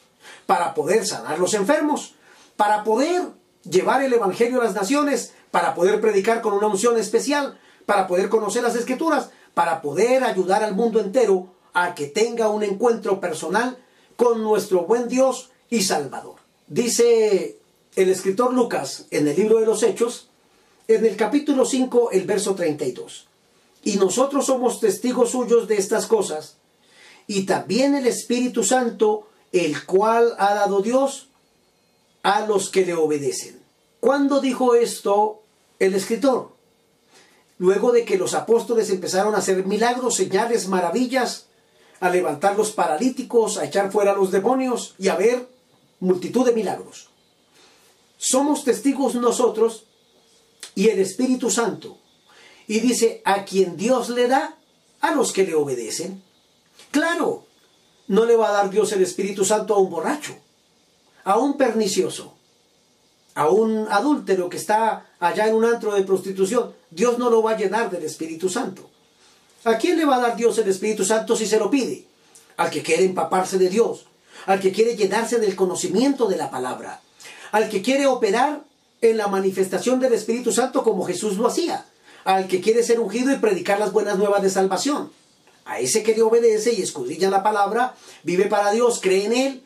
para 0.47 0.75
poder 0.75 1.07
sanar 1.07 1.39
los 1.39 1.55
enfermos, 1.55 2.15
para 2.57 2.83
poder 2.83 3.25
llevar 3.63 4.03
el 4.03 4.13
Evangelio 4.13 4.61
a 4.61 4.65
las 4.65 4.75
naciones, 4.75 5.33
para 5.51 5.75
poder 5.75 6.01
predicar 6.01 6.41
con 6.41 6.55
una 6.55 6.67
unción 6.67 6.99
especial, 6.99 7.59
para 7.85 8.07
poder 8.07 8.29
conocer 8.29 8.63
las 8.63 8.75
escrituras, 8.75 9.31
para 9.55 9.83
poder 9.83 10.25
ayudar 10.25 10.65
al 10.65 10.75
mundo 10.75 10.99
entero 10.99 11.53
a 11.75 11.95
que 11.95 12.07
tenga 12.07 12.49
un 12.49 12.63
encuentro 12.63 13.21
personal 13.21 13.77
con 14.17 14.43
nuestro 14.43 14.85
buen 14.85 15.09
Dios 15.09 15.51
y 15.69 15.83
Salvador. 15.83 16.37
Dice 16.69 17.59
el 17.97 18.11
escritor 18.11 18.53
Lucas 18.53 19.07
en 19.11 19.27
el 19.27 19.35
libro 19.35 19.59
de 19.59 19.67
los 19.67 19.83
Hechos, 19.83 20.29
en 20.87 21.05
el 21.07 21.17
capítulo 21.17 21.65
5, 21.65 22.11
el 22.13 22.25
verso 22.27 22.55
32. 22.55 23.27
Y 23.85 23.97
nosotros 23.97 24.47
somos 24.47 24.81
testigos 24.81 25.31
suyos 25.31 25.67
de 25.67 25.79
estas 25.79 26.07
cosas, 26.07 26.57
y 27.27 27.47
también 27.47 27.95
el 27.95 28.07
Espíritu 28.07 28.63
Santo, 28.63 29.29
el 29.51 29.85
cual 29.87 30.35
ha 30.39 30.55
dado 30.55 30.83
Dios 30.83 31.29
a 32.23 32.47
los 32.47 32.69
que 32.69 32.85
le 32.85 32.95
obedecen. 32.95 33.59
¿Cuándo 33.99 34.41
dijo 34.41 34.75
esto 34.75 35.41
el 35.79 35.95
escritor? 35.95 36.51
Luego 37.59 37.93
de 37.93 38.05
que 38.05 38.19
los 38.19 38.35
apóstoles 38.35 38.91
empezaron 38.91 39.35
a 39.35 39.39
hacer 39.39 39.65
milagros, 39.65 40.17
señales, 40.17 40.69
maravillas, 40.69 41.47
a 42.01 42.11
levantar 42.11 42.57
los 42.57 42.73
paralíticos, 42.73 43.57
a 43.57 43.65
echar 43.65 43.91
fuera 43.91 44.13
los 44.13 44.31
demonios 44.31 44.95
y 44.99 45.09
a 45.09 45.17
ver 45.17 45.49
multitud 45.99 46.45
de 46.45 46.53
milagros. 46.53 47.09
Somos 48.19 48.65
testigos 48.65 49.15
nosotros 49.15 49.85
y 50.75 50.89
el 50.89 50.99
Espíritu 50.99 51.51
Santo. 51.51 51.99
Y 52.67 52.81
dice, 52.81 53.23
a 53.25 53.45
quien 53.45 53.77
Dios 53.77 54.09
le 54.09 54.29
da, 54.29 54.57
a 55.01 55.15
los 55.15 55.33
que 55.33 55.45
le 55.45 55.55
obedecen. 55.55 56.23
Claro, 56.91 57.47
no 58.09 58.25
le 58.25 58.37
va 58.37 58.49
a 58.49 58.53
dar 58.53 58.71
Dios 58.71 58.93
el 58.93 59.03
Espíritu 59.03 59.45
Santo 59.45 59.75
a 59.75 59.79
un 59.79 59.91
borracho, 59.91 60.37
a 61.25 61.39
un 61.39 61.57
pernicioso, 61.57 62.35
a 63.35 63.49
un 63.49 63.87
adúltero 63.91 64.49
que 64.49 64.57
está 64.57 65.07
allá 65.19 65.47
en 65.49 65.55
un 65.55 65.65
antro 65.65 65.95
de 65.95 66.03
prostitución. 66.03 66.75
Dios 66.91 67.19
no 67.19 67.31
lo 67.31 67.43
va 67.43 67.53
a 67.53 67.57
llenar 67.57 67.91
del 67.91 68.05
Espíritu 68.05 68.49
Santo. 68.49 68.89
¿A 69.65 69.77
quién 69.79 69.97
le 69.99 70.05
va 70.05 70.17
a 70.17 70.21
dar 70.21 70.37
Dios 70.37 70.57
el 70.59 70.69
Espíritu 70.69 71.05
Santo 71.05 71.37
si 71.37 71.47
se 71.47 71.59
lo 71.59 71.71
pide? 71.71 72.07
Al 72.57 72.71
que 72.71 72.83
quiere 72.83 73.05
empaparse 73.05 73.59
de 73.59 73.69
Dios, 73.69 74.07
al 74.47 74.61
que 74.61 74.73
quiere 74.73 74.97
llenarse 74.97 75.39
del 75.39 75.57
conocimiento 75.57 76.27
de 76.27 76.37
la 76.37 76.51
palabra, 76.51 77.03
al 77.53 77.69
que 77.69 77.83
quiere 77.83 78.07
operar 78.07 78.65
en 79.01 79.17
la 79.17 79.29
manifestación 79.29 80.01
del 80.01 80.15
Espíritu 80.15 80.53
Santo 80.53 80.83
como 80.83 81.05
Jesús 81.05 81.37
lo 81.37 81.47
hacía, 81.47 81.87
al 82.25 82.49
que 82.49 82.61
quiere 82.61 82.83
ser 82.83 83.01
ungido 83.01 83.33
y 83.33 83.39
predicar 83.39 83.79
las 83.79 83.93
buenas 83.93 84.19
nuevas 84.19 84.43
de 84.43 84.51
salvación. 84.51 85.11
A 85.65 85.81
ese 85.81 86.03
que 86.03 86.15
le 86.15 86.23
obedece 86.23 86.73
y 86.73 86.83
escudriña 86.83 87.31
la 87.31 87.43
palabra, 87.43 87.95
vive 88.23 88.47
para 88.47 88.71
Dios, 88.71 89.01
cree 89.03 89.25
en 89.25 89.33
Él 89.33 89.63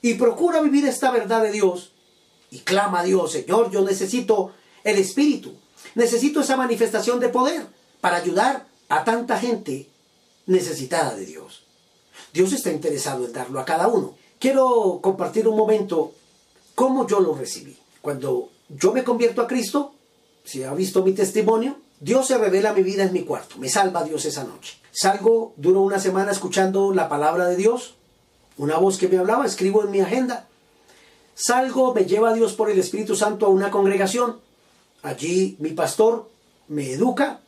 y 0.00 0.14
procura 0.14 0.60
vivir 0.60 0.86
esta 0.86 1.10
verdad 1.10 1.42
de 1.42 1.52
Dios 1.52 1.92
y 2.50 2.60
clama 2.60 3.00
a 3.00 3.04
Dios, 3.04 3.32
Señor, 3.32 3.70
yo 3.70 3.82
necesito 3.82 4.52
el 4.84 4.98
Espíritu, 4.98 5.54
necesito 5.94 6.40
esa 6.40 6.56
manifestación 6.56 7.20
de 7.20 7.28
poder 7.28 7.66
para 8.00 8.16
ayudar 8.16 8.66
a 8.88 9.04
tanta 9.04 9.38
gente 9.38 9.88
necesitada 10.46 11.14
de 11.14 11.26
Dios. 11.26 11.62
Dios 12.32 12.52
está 12.52 12.70
interesado 12.70 13.26
en 13.26 13.32
darlo 13.32 13.60
a 13.60 13.64
cada 13.64 13.88
uno. 13.88 14.14
Quiero 14.38 15.00
compartir 15.02 15.46
un 15.48 15.56
momento 15.56 16.12
cómo 16.78 17.08
yo 17.08 17.18
lo 17.18 17.34
recibí. 17.34 17.76
Cuando 18.00 18.50
yo 18.68 18.92
me 18.92 19.02
convierto 19.02 19.42
a 19.42 19.48
Cristo, 19.48 19.94
si 20.44 20.62
ha 20.62 20.72
visto 20.74 21.02
mi 21.02 21.12
testimonio, 21.12 21.76
Dios 21.98 22.28
se 22.28 22.38
revela 22.38 22.72
mi 22.72 22.84
vida 22.84 23.02
en 23.02 23.12
mi 23.12 23.24
cuarto, 23.24 23.56
me 23.58 23.68
salva 23.68 24.04
Dios 24.04 24.24
esa 24.26 24.44
noche. 24.44 24.78
Salgo, 24.92 25.54
duro 25.56 25.80
una 25.80 25.98
semana 25.98 26.30
escuchando 26.30 26.94
la 26.94 27.08
palabra 27.08 27.48
de 27.48 27.56
Dios, 27.56 27.96
una 28.58 28.78
voz 28.78 28.96
que 28.96 29.08
me 29.08 29.18
hablaba, 29.18 29.44
escribo 29.44 29.82
en 29.82 29.90
mi 29.90 29.98
agenda. 29.98 30.46
Salgo, 31.34 31.94
me 31.94 32.04
lleva 32.04 32.32
Dios 32.32 32.52
por 32.52 32.70
el 32.70 32.78
Espíritu 32.78 33.16
Santo 33.16 33.46
a 33.46 33.48
una 33.48 33.72
congregación. 33.72 34.38
Allí 35.02 35.56
mi 35.58 35.70
pastor 35.70 36.30
me 36.68 36.92
educa, 36.92 37.40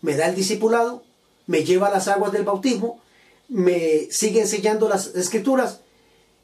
me 0.00 0.16
da 0.16 0.26
el 0.26 0.34
discipulado, 0.34 1.02
me 1.46 1.64
lleva 1.64 1.88
a 1.88 1.92
las 1.92 2.08
aguas 2.08 2.32
del 2.32 2.44
bautismo, 2.44 2.98
me 3.46 4.10
sigue 4.10 4.40
enseñando 4.40 4.88
las 4.88 5.08
escrituras 5.08 5.80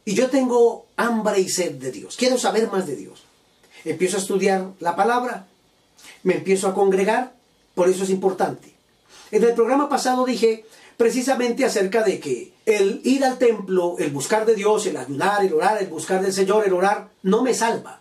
y 0.07 0.15
yo 0.15 0.31
tengo 0.31 0.87
hambre 0.97 1.41
y 1.41 1.49
sed 1.49 1.73
de 1.73 1.91
Dios. 1.91 2.17
Quiero 2.17 2.39
saber 2.39 2.71
más 2.71 2.87
de 2.87 2.95
Dios. 2.95 3.25
Empiezo 3.85 4.17
a 4.17 4.21
estudiar 4.21 4.71
la 4.79 4.95
palabra, 4.95 5.49
me 6.23 6.37
empiezo 6.37 6.69
a 6.69 6.75
congregar, 6.75 7.35
por 7.75 7.89
eso 7.89 8.05
es 8.05 8.11
importante. 8.11 8.73
En 9.33 9.43
el 9.43 9.53
programa 9.53 9.89
pasado 9.89 10.25
dije 10.25 10.65
precisamente 10.97 11.65
acerca 11.65 12.05
de 12.05 12.21
que 12.21 12.53
el 12.65 13.01
ir 13.05 13.25
al 13.25 13.37
templo, 13.37 13.97
el 13.99 14.11
buscar 14.11 14.47
de 14.47 14.55
Dios, 14.55 14.87
el 14.87 14.97
ayunar, 14.97 15.45
el 15.45 15.53
orar, 15.53 15.83
el 15.83 15.89
buscar 15.89 16.23
del 16.23 16.33
Señor, 16.33 16.65
el 16.65 16.73
orar, 16.73 17.09
no 17.23 17.43
me 17.43 17.53
salva. 17.53 18.01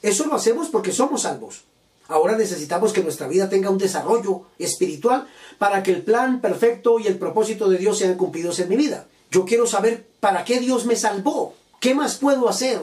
Eso 0.00 0.26
lo 0.26 0.34
hacemos 0.34 0.68
porque 0.70 0.92
somos 0.92 1.22
salvos. 1.22 1.64
Ahora 2.08 2.38
necesitamos 2.38 2.94
que 2.94 3.02
nuestra 3.02 3.28
vida 3.28 3.50
tenga 3.50 3.70
un 3.70 3.78
desarrollo 3.78 4.46
espiritual 4.58 5.28
para 5.58 5.82
que 5.82 5.92
el 5.92 6.02
plan 6.02 6.40
perfecto 6.40 6.98
y 6.98 7.06
el 7.06 7.18
propósito 7.18 7.68
de 7.68 7.78
Dios 7.78 7.98
sean 7.98 8.16
cumplidos 8.16 8.58
en 8.60 8.70
mi 8.70 8.76
vida. 8.76 9.06
Yo 9.34 9.44
quiero 9.44 9.66
saber 9.66 10.06
para 10.20 10.44
qué 10.44 10.60
Dios 10.60 10.86
me 10.86 10.94
salvó, 10.94 11.56
qué 11.80 11.92
más 11.92 12.18
puedo 12.18 12.48
hacer 12.48 12.78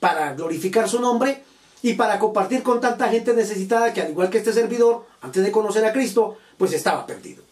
para 0.00 0.32
glorificar 0.32 0.88
su 0.88 0.98
nombre 0.98 1.42
y 1.82 1.92
para 1.92 2.18
compartir 2.18 2.62
con 2.62 2.80
tanta 2.80 3.10
gente 3.10 3.34
necesitada 3.34 3.92
que 3.92 4.00
al 4.00 4.08
igual 4.08 4.30
que 4.30 4.38
este 4.38 4.54
servidor, 4.54 5.04
antes 5.20 5.42
de 5.42 5.52
conocer 5.52 5.84
a 5.84 5.92
Cristo, 5.92 6.38
pues 6.56 6.72
estaba 6.72 7.04
perdido. 7.04 7.42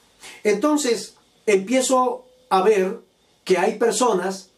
Entonces 0.43 1.17
empiezo 1.45 2.25
a 2.49 2.63
ver 2.63 3.01
que 3.45 3.59
hay 3.59 3.77
personas 3.77 4.49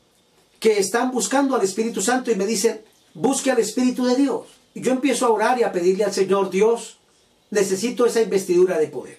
que 0.61 0.79
están 0.79 1.11
buscando 1.11 1.57
al 1.57 1.65
Espíritu 1.65 2.03
Santo 2.03 2.31
y 2.31 2.37
me 2.37 2.47
dicen, 2.47 2.83
busque 3.15 3.51
al 3.51 3.59
Espíritu 3.59 4.05
de 4.05 4.15
Dios. 4.15 4.47
Y 4.75 4.83
yo 4.83 4.93
empiezo 4.93 5.27
a 5.27 5.31
orar 5.31 5.59
y 5.59 5.65
a 5.65 5.73
pedirle 5.73 6.05
al 6.05 6.13
Señor, 6.13 6.51
Dios, 6.51 6.99
necesito 7.51 8.07
esa 8.07 8.23
investidura 8.23 8.79
de 8.79 8.87
poder. 8.87 9.19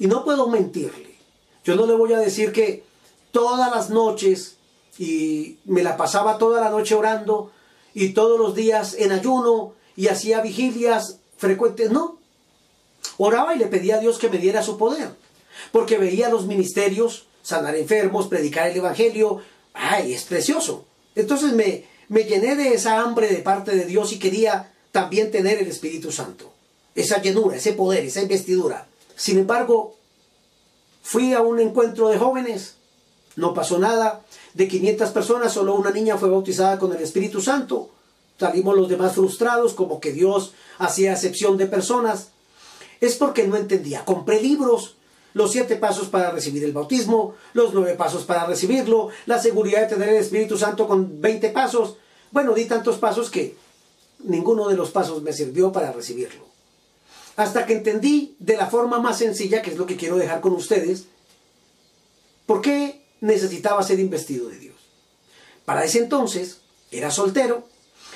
Y 0.00 0.08
no 0.08 0.24
puedo 0.24 0.48
mentirle. 0.48 1.14
Yo 1.62 1.76
no 1.76 1.86
le 1.86 1.94
voy 1.94 2.14
a 2.14 2.18
decir 2.18 2.50
que 2.50 2.89
todas 3.30 3.70
las 3.70 3.90
noches, 3.90 4.56
y 4.98 5.58
me 5.64 5.82
la 5.82 5.96
pasaba 5.96 6.38
toda 6.38 6.60
la 6.60 6.70
noche 6.70 6.94
orando, 6.94 7.52
y 7.94 8.10
todos 8.10 8.38
los 8.38 8.54
días 8.54 8.94
en 8.98 9.12
ayuno, 9.12 9.74
y 9.96 10.08
hacía 10.08 10.40
vigilias 10.40 11.18
frecuentes. 11.36 11.90
No. 11.90 12.18
Oraba 13.16 13.54
y 13.54 13.58
le 13.58 13.66
pedía 13.66 13.96
a 13.96 14.00
Dios 14.00 14.18
que 14.18 14.28
me 14.28 14.38
diera 14.38 14.62
su 14.62 14.78
poder. 14.78 15.10
Porque 15.72 15.98
veía 15.98 16.28
los 16.28 16.46
ministerios, 16.46 17.26
sanar 17.42 17.76
enfermos, 17.76 18.28
predicar 18.28 18.68
el 18.68 18.76
Evangelio. 18.76 19.42
¡Ay, 19.74 20.14
es 20.14 20.24
precioso! 20.24 20.86
Entonces 21.14 21.52
me, 21.52 21.84
me 22.08 22.24
llené 22.24 22.56
de 22.56 22.74
esa 22.74 23.00
hambre 23.00 23.28
de 23.28 23.38
parte 23.38 23.74
de 23.74 23.84
Dios 23.84 24.12
y 24.12 24.18
quería 24.18 24.72
también 24.92 25.30
tener 25.30 25.58
el 25.58 25.68
Espíritu 25.68 26.12
Santo. 26.12 26.52
Esa 26.94 27.20
llenura, 27.20 27.56
ese 27.56 27.72
poder, 27.72 28.04
esa 28.04 28.22
investidura. 28.22 28.86
Sin 29.16 29.38
embargo, 29.38 29.96
fui 31.02 31.34
a 31.34 31.40
un 31.40 31.60
encuentro 31.60 32.08
de 32.08 32.18
jóvenes, 32.18 32.76
no 33.40 33.54
pasó 33.54 33.78
nada. 33.78 34.20
De 34.54 34.68
500 34.68 35.10
personas, 35.10 35.52
solo 35.52 35.74
una 35.74 35.90
niña 35.90 36.16
fue 36.16 36.30
bautizada 36.30 36.78
con 36.78 36.92
el 36.94 37.02
Espíritu 37.02 37.40
Santo. 37.40 37.90
Salimos 38.38 38.76
los 38.76 38.88
demás 38.88 39.14
frustrados, 39.14 39.74
como 39.74 40.00
que 40.00 40.12
Dios 40.12 40.52
hacía 40.78 41.12
excepción 41.12 41.56
de 41.56 41.66
personas. 41.66 42.28
Es 43.00 43.16
porque 43.16 43.46
no 43.46 43.56
entendía. 43.56 44.04
Compré 44.04 44.40
libros, 44.40 44.96
los 45.34 45.52
siete 45.52 45.76
pasos 45.76 46.08
para 46.08 46.30
recibir 46.30 46.64
el 46.64 46.72
bautismo, 46.72 47.34
los 47.54 47.72
nueve 47.74 47.94
pasos 47.94 48.24
para 48.24 48.46
recibirlo, 48.46 49.08
la 49.26 49.40
seguridad 49.40 49.82
de 49.82 49.94
tener 49.94 50.08
el 50.10 50.16
Espíritu 50.16 50.58
Santo 50.58 50.86
con 50.86 51.20
20 51.20 51.50
pasos. 51.50 51.96
Bueno, 52.30 52.54
di 52.54 52.66
tantos 52.66 52.98
pasos 52.98 53.30
que 53.30 53.56
ninguno 54.24 54.68
de 54.68 54.76
los 54.76 54.90
pasos 54.90 55.22
me 55.22 55.32
sirvió 55.32 55.72
para 55.72 55.92
recibirlo. 55.92 56.44
Hasta 57.36 57.64
que 57.64 57.74
entendí 57.74 58.36
de 58.38 58.56
la 58.56 58.66
forma 58.66 58.98
más 58.98 59.18
sencilla, 59.18 59.62
que 59.62 59.70
es 59.70 59.78
lo 59.78 59.86
que 59.86 59.96
quiero 59.96 60.16
dejar 60.16 60.40
con 60.40 60.52
ustedes, 60.52 61.06
por 62.44 62.60
qué 62.60 62.99
necesitaba 63.20 63.82
ser 63.82 64.00
investido 64.00 64.48
de 64.48 64.58
Dios. 64.58 64.76
Para 65.64 65.84
ese 65.84 65.98
entonces, 65.98 66.58
era 66.90 67.10
soltero, 67.10 67.66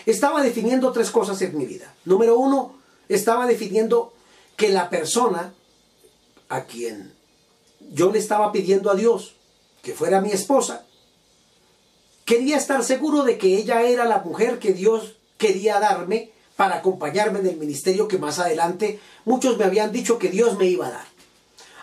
estaba 0.07 0.43
definiendo 0.43 0.93
tres 0.93 1.11
cosas 1.11 1.41
en 1.43 1.57
mi 1.57 1.67
vida. 1.67 1.95
Número 2.05 2.39
uno, 2.39 2.77
estaba 3.09 3.47
definiendo 3.47 4.13
que 4.57 4.69
la 4.69 4.91
persona 4.91 5.55
a 6.49 6.65
quien 6.65 7.13
yo 7.93 8.11
le 8.11 8.19
estaba 8.19 8.53
pidiendo 8.53 8.91
a 8.91 8.95
Dios 8.95 9.35
que 9.83 9.93
fuera 9.93 10.21
mi 10.21 10.31
esposa, 10.31 10.87
quería 12.25 12.57
estar 12.57 12.83
seguro 12.83 13.23
de 13.23 13.37
que 13.39 13.57
ella 13.57 13.83
era 13.83 14.05
la 14.07 14.19
mujer 14.19 14.59
que 14.59 14.73
Dios 14.73 15.17
quería 15.37 15.79
darme 15.79 16.33
para 16.57 16.77
acompañarme 16.77 17.41
en 17.41 17.47
el 17.47 17.57
ministerio 17.57 18.09
que 18.09 18.19
más 18.19 18.39
adelante 18.39 19.01
muchos 19.25 19.59
me 19.59 19.65
habían 19.65 19.93
dicho 19.93 20.19
que 20.19 20.31
Dios 20.31 20.57
me 20.57 20.67
iba 20.67 20.87
a 20.87 20.93
dar. 20.93 21.07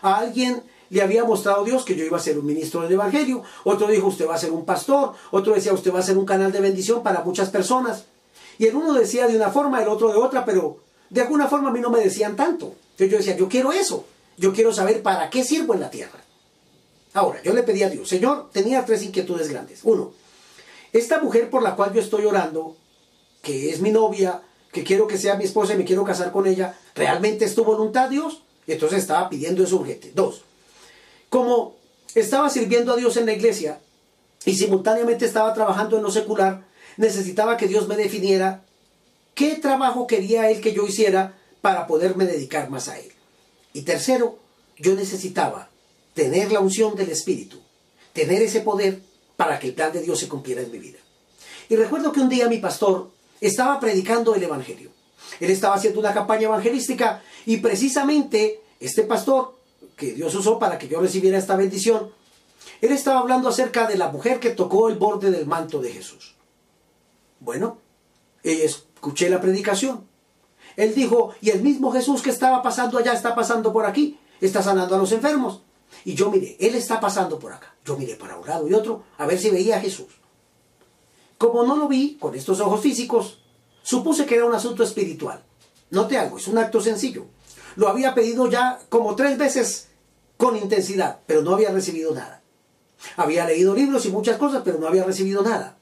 A 0.01 0.17
alguien 0.17 0.63
le 0.91 1.01
había 1.01 1.23
mostrado 1.23 1.63
Dios 1.63 1.85
que 1.85 1.95
yo 1.95 2.03
iba 2.03 2.17
a 2.17 2.21
ser 2.21 2.37
un 2.37 2.45
ministro 2.45 2.81
del 2.81 2.91
Evangelio, 2.91 3.43
otro 3.63 3.87
dijo 3.87 4.07
usted 4.07 4.27
va 4.27 4.35
a 4.35 4.37
ser 4.37 4.51
un 4.51 4.65
pastor, 4.65 5.13
otro 5.31 5.53
decía 5.53 5.73
usted 5.73 5.93
va 5.93 5.99
a 5.99 6.03
ser 6.03 6.17
un 6.17 6.25
canal 6.25 6.51
de 6.51 6.59
bendición 6.59 7.01
para 7.01 7.23
muchas 7.23 7.49
personas. 7.49 8.05
Y 8.57 8.65
el 8.65 8.75
uno 8.75 8.93
decía 8.93 9.25
de 9.27 9.35
una 9.35 9.49
forma, 9.49 9.81
el 9.81 9.87
otro 9.87 10.09
de 10.09 10.17
otra, 10.17 10.43
pero 10.45 10.79
de 11.09 11.21
alguna 11.21 11.47
forma 11.47 11.69
a 11.69 11.71
mí 11.71 11.79
no 11.79 11.89
me 11.89 12.01
decían 12.01 12.35
tanto. 12.35 12.75
Entonces 12.91 13.09
yo 13.09 13.17
decía, 13.17 13.37
yo 13.37 13.47
quiero 13.47 13.71
eso. 13.71 14.05
Yo 14.37 14.53
quiero 14.53 14.73
saber 14.73 15.01
para 15.01 15.29
qué 15.29 15.43
sirvo 15.43 15.73
en 15.73 15.79
la 15.79 15.89
tierra. 15.89 16.19
Ahora, 17.13 17.41
yo 17.41 17.53
le 17.53 17.63
pedí 17.63 17.83
a 17.83 17.89
Dios, 17.89 18.07
Señor, 18.07 18.49
tenía 18.51 18.85
tres 18.85 19.03
inquietudes 19.03 19.49
grandes. 19.49 19.81
Uno, 19.83 20.13
esta 20.93 21.21
mujer 21.21 21.49
por 21.49 21.63
la 21.63 21.75
cual 21.75 21.93
yo 21.93 22.01
estoy 22.01 22.25
orando, 22.25 22.75
que 23.41 23.69
es 23.69 23.81
mi 23.81 23.91
novia, 23.91 24.41
que 24.71 24.83
quiero 24.83 25.07
que 25.07 25.17
sea 25.17 25.35
mi 25.35 25.43
esposa 25.45 25.73
y 25.73 25.77
me 25.77 25.85
quiero 25.85 26.03
casar 26.03 26.31
con 26.31 26.47
ella, 26.47 26.77
¿realmente 26.95 27.45
es 27.45 27.55
tu 27.55 27.63
voluntad, 27.63 28.09
Dios? 28.09 28.43
Entonces 28.67 28.99
estaba 28.99 29.29
pidiendo 29.29 29.63
eso 29.63 29.77
urgente. 29.77 30.11
Dos, 30.15 30.43
como 31.31 31.77
estaba 32.13 32.49
sirviendo 32.49 32.91
a 32.91 32.97
Dios 32.97 33.15
en 33.15 33.25
la 33.25 33.31
iglesia 33.31 33.79
y 34.43 34.53
simultáneamente 34.53 35.25
estaba 35.25 35.53
trabajando 35.53 35.95
en 35.95 36.03
lo 36.03 36.11
secular, 36.11 36.67
necesitaba 36.97 37.55
que 37.55 37.69
Dios 37.69 37.87
me 37.87 37.95
definiera 37.95 38.65
qué 39.33 39.55
trabajo 39.55 40.07
quería 40.07 40.51
Él 40.51 40.59
que 40.59 40.73
yo 40.73 40.85
hiciera 40.85 41.39
para 41.61 41.87
poderme 41.87 42.25
dedicar 42.25 42.69
más 42.69 42.89
a 42.89 42.99
Él. 42.99 43.09
Y 43.71 43.83
tercero, 43.83 44.39
yo 44.77 44.93
necesitaba 44.93 45.69
tener 46.13 46.51
la 46.51 46.59
unción 46.59 46.97
del 46.97 47.09
Espíritu, 47.09 47.61
tener 48.11 48.41
ese 48.41 48.59
poder 48.59 48.99
para 49.37 49.57
que 49.57 49.67
el 49.67 49.73
plan 49.73 49.93
de 49.93 50.01
Dios 50.01 50.19
se 50.19 50.27
cumpliera 50.27 50.61
en 50.61 50.69
mi 50.69 50.79
vida. 50.79 50.99
Y 51.69 51.77
recuerdo 51.77 52.11
que 52.11 52.19
un 52.19 52.27
día 52.27 52.49
mi 52.49 52.57
pastor 52.57 53.09
estaba 53.39 53.79
predicando 53.79 54.35
el 54.35 54.43
Evangelio. 54.43 54.91
Él 55.39 55.49
estaba 55.49 55.75
haciendo 55.75 56.01
una 56.01 56.13
campaña 56.13 56.47
evangelística 56.47 57.23
y 57.45 57.57
precisamente 57.57 58.59
este 58.81 59.03
pastor, 59.03 59.60
que 60.01 60.13
Dios 60.13 60.33
usó 60.35 60.57
para 60.57 60.77
que 60.77 60.87
yo 60.87 60.99
recibiera 60.99 61.37
esta 61.37 61.55
bendición, 61.55 62.11
él 62.81 62.91
estaba 62.91 63.19
hablando 63.19 63.49
acerca 63.49 63.87
de 63.87 63.97
la 63.97 64.09
mujer 64.09 64.39
que 64.39 64.49
tocó 64.49 64.89
el 64.89 64.97
borde 64.97 65.29
del 65.29 65.45
manto 65.45 65.79
de 65.79 65.91
Jesús. 65.91 66.35
Bueno, 67.39 67.77
escuché 68.43 69.29
la 69.29 69.39
predicación 69.39 70.11
él 70.75 70.95
dijo, 70.95 71.33
y 71.41 71.49
el 71.49 71.61
mismo 71.61 71.91
Jesús 71.91 72.21
que 72.21 72.29
estaba 72.29 72.61
pasando 72.61 72.97
allá 72.97 73.13
está 73.13 73.35
pasando 73.35 73.73
por 73.73 73.85
aquí, 73.85 74.19
está 74.39 74.63
sanando 74.63 74.95
a 74.95 74.97
los 74.97 75.11
enfermos. 75.11 75.61
Y 76.05 76.15
yo 76.15 76.31
miré, 76.31 76.55
Él 76.59 76.75
está 76.75 76.99
pasando 76.99 77.37
por 77.37 77.53
acá. 77.53 77.75
Yo 77.85 77.97
miré 77.97 78.15
para 78.15 78.37
un 78.37 78.47
lado 78.47 78.67
y 78.67 78.73
otro 78.73 79.03
a 79.17 79.25
ver 79.25 79.37
si 79.37 79.49
veía 79.49 79.77
a 79.77 79.81
Jesús. 79.81 80.07
Como 81.37 81.63
no 81.63 81.75
lo 81.75 81.87
vi 81.87 82.17
con 82.19 82.35
estos 82.35 82.59
ojos 82.59 82.81
físicos, 82.81 83.39
supuse 83.83 84.25
que 84.25 84.35
era 84.35 84.45
un 84.45 84.55
asunto 84.55 84.83
espiritual. 84.83 85.43
Note 85.89 86.17
algo, 86.17 86.37
es 86.37 86.47
un 86.47 86.57
acto 86.57 86.79
sencillo. 86.79 87.25
Lo 87.75 87.89
había 87.89 88.13
pedido 88.13 88.49
ya 88.49 88.79
como 88.89 89.15
tres 89.15 89.37
veces 89.37 89.89
con 90.41 90.57
intensidad, 90.57 91.19
pero 91.27 91.43
no 91.43 91.53
había 91.53 91.69
recibido 91.69 92.15
nada. 92.15 92.41
Había 93.15 93.45
leído 93.45 93.75
libros 93.75 94.07
y 94.07 94.09
muchas 94.09 94.37
cosas, 94.37 94.63
pero 94.65 94.79
no 94.79 94.87
había 94.87 95.03
recibido 95.03 95.43
nada. 95.43 95.77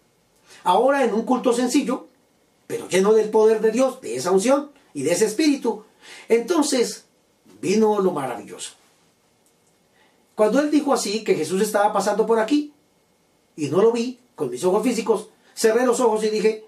Ahora 0.65 1.05
en 1.05 1.13
un 1.13 1.21
culto 1.21 1.53
sencillo, 1.53 2.07
pero 2.67 2.89
lleno 2.89 3.13
del 3.13 3.29
poder 3.29 3.61
de 3.61 3.71
Dios, 3.71 4.01
de 4.01 4.17
esa 4.17 4.31
unción, 4.31 4.71
y 4.93 5.03
de 5.03 5.13
ese 5.13 5.27
espíritu. 5.27 5.85
Entonces, 6.27 7.05
vino 7.61 8.01
lo 8.01 8.11
maravilloso. 8.11 8.71
Cuando 10.35 10.59
él 10.59 10.69
dijo 10.69 10.93
así, 10.93 11.23
que 11.23 11.35
Jesús 11.35 11.61
estaba 11.61 11.93
pasando 11.93 12.25
por 12.25 12.37
aquí, 12.37 12.73
y 13.55 13.69
no 13.69 13.81
lo 13.81 13.93
vi 13.93 14.19
con 14.35 14.49
mis 14.49 14.65
ojos 14.65 14.83
físicos, 14.83 15.29
cerré 15.55 15.85
los 15.85 16.01
ojos 16.01 16.21
y 16.25 16.29
dije, 16.31 16.65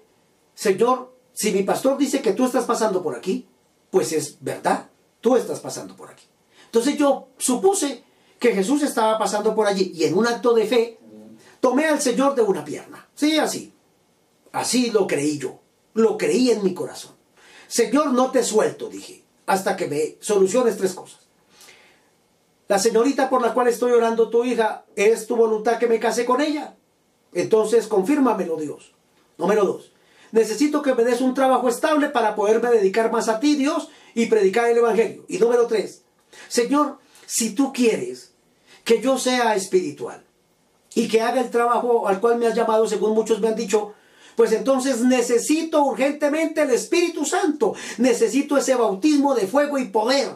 Señor, 0.54 1.12
si 1.34 1.52
mi 1.52 1.62
pastor 1.62 1.98
dice 1.98 2.22
que 2.22 2.32
tú 2.32 2.46
estás 2.46 2.64
pasando 2.64 3.02
por 3.02 3.14
aquí, 3.14 3.46
pues 3.90 4.12
es 4.12 4.38
verdad, 4.40 4.88
tú 5.20 5.36
estás 5.36 5.60
pasando 5.60 5.94
por 5.94 6.10
aquí. 6.10 6.31
Entonces 6.72 6.96
yo 6.96 7.28
supuse 7.36 8.02
que 8.38 8.54
Jesús 8.54 8.82
estaba 8.82 9.18
pasando 9.18 9.54
por 9.54 9.66
allí 9.66 9.92
y 9.94 10.04
en 10.04 10.16
un 10.16 10.26
acto 10.26 10.54
de 10.54 10.64
fe 10.64 10.98
tomé 11.60 11.84
al 11.84 12.00
Señor 12.00 12.34
de 12.34 12.40
una 12.40 12.64
pierna. 12.64 13.06
Sí, 13.14 13.38
así. 13.38 13.74
Así 14.52 14.90
lo 14.90 15.06
creí 15.06 15.36
yo. 15.36 15.60
Lo 15.92 16.16
creí 16.16 16.50
en 16.50 16.64
mi 16.64 16.72
corazón. 16.72 17.12
Señor, 17.68 18.14
no 18.14 18.30
te 18.30 18.42
suelto, 18.42 18.88
dije, 18.88 19.22
hasta 19.44 19.76
que 19.76 19.86
me 19.86 20.16
soluciones 20.20 20.78
tres 20.78 20.94
cosas. 20.94 21.20
La 22.68 22.78
señorita 22.78 23.28
por 23.28 23.42
la 23.42 23.52
cual 23.52 23.68
estoy 23.68 23.92
orando, 23.92 24.30
tu 24.30 24.42
hija, 24.42 24.86
es 24.96 25.26
tu 25.26 25.36
voluntad 25.36 25.78
que 25.78 25.88
me 25.88 26.00
case 26.00 26.24
con 26.24 26.40
ella. 26.40 26.74
Entonces, 27.34 27.86
confírmamelo, 27.86 28.56
Dios. 28.56 28.94
Número 29.36 29.66
dos. 29.66 29.92
Necesito 30.30 30.80
que 30.80 30.94
me 30.94 31.04
des 31.04 31.20
un 31.20 31.34
trabajo 31.34 31.68
estable 31.68 32.08
para 32.08 32.34
poderme 32.34 32.70
dedicar 32.70 33.12
más 33.12 33.28
a 33.28 33.40
ti, 33.40 33.56
Dios, 33.56 33.90
y 34.14 34.26
predicar 34.26 34.70
el 34.70 34.78
Evangelio. 34.78 35.26
Y 35.28 35.36
número 35.36 35.66
tres. 35.66 36.01
Señor, 36.48 36.98
si 37.26 37.54
tú 37.54 37.72
quieres 37.72 38.32
que 38.84 39.00
yo 39.00 39.18
sea 39.18 39.54
espiritual 39.54 40.24
y 40.94 41.08
que 41.08 41.20
haga 41.20 41.40
el 41.40 41.50
trabajo 41.50 42.08
al 42.08 42.20
cual 42.20 42.38
me 42.38 42.46
has 42.46 42.54
llamado, 42.54 42.86
según 42.86 43.14
muchos 43.14 43.40
me 43.40 43.48
han 43.48 43.56
dicho, 43.56 43.94
pues 44.36 44.52
entonces 44.52 45.00
necesito 45.02 45.82
urgentemente 45.82 46.62
el 46.62 46.70
Espíritu 46.70 47.24
Santo, 47.24 47.74
necesito 47.98 48.56
ese 48.56 48.74
bautismo 48.74 49.34
de 49.34 49.46
fuego 49.46 49.78
y 49.78 49.86
poder. 49.86 50.30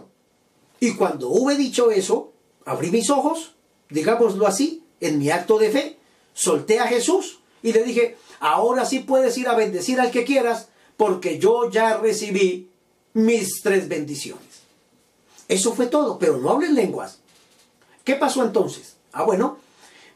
Y 0.80 0.94
cuando 0.94 1.28
hube 1.28 1.56
dicho 1.56 1.90
eso, 1.90 2.32
abrí 2.64 2.90
mis 2.90 3.11
ojos, 3.11 3.54
digámoslo 3.90 4.46
así, 4.46 4.82
en 5.00 5.18
mi 5.18 5.30
acto 5.30 5.59
de 5.59 5.70
fe, 5.70 5.98
solté 6.35 6.78
a 6.78 6.87
Jesús 6.87 7.40
y 7.62 7.72
le 7.72 7.82
dije, 7.82 8.16
ahora 8.40 8.85
sí 8.85 9.00
puedes 9.00 9.37
ir 9.38 9.48
a 9.48 9.54
bendecir 9.54 10.00
al 10.00 10.11
que 10.11 10.24
quieras, 10.24 10.68
porque 10.96 11.38
yo 11.38 11.70
ya 11.70 11.96
recibí 11.96 12.70
mis 13.14 13.62
tres 13.62 13.88
bendiciones. 13.88 14.55
Eso 15.48 15.72
fue 15.72 15.87
todo, 15.87 16.18
pero 16.18 16.38
no 16.38 16.50
hablen 16.50 16.74
lenguas. 16.74 17.20
¿Qué 18.04 18.14
pasó 18.14 18.44
entonces? 18.44 18.96
Ah, 19.12 19.24
bueno, 19.24 19.59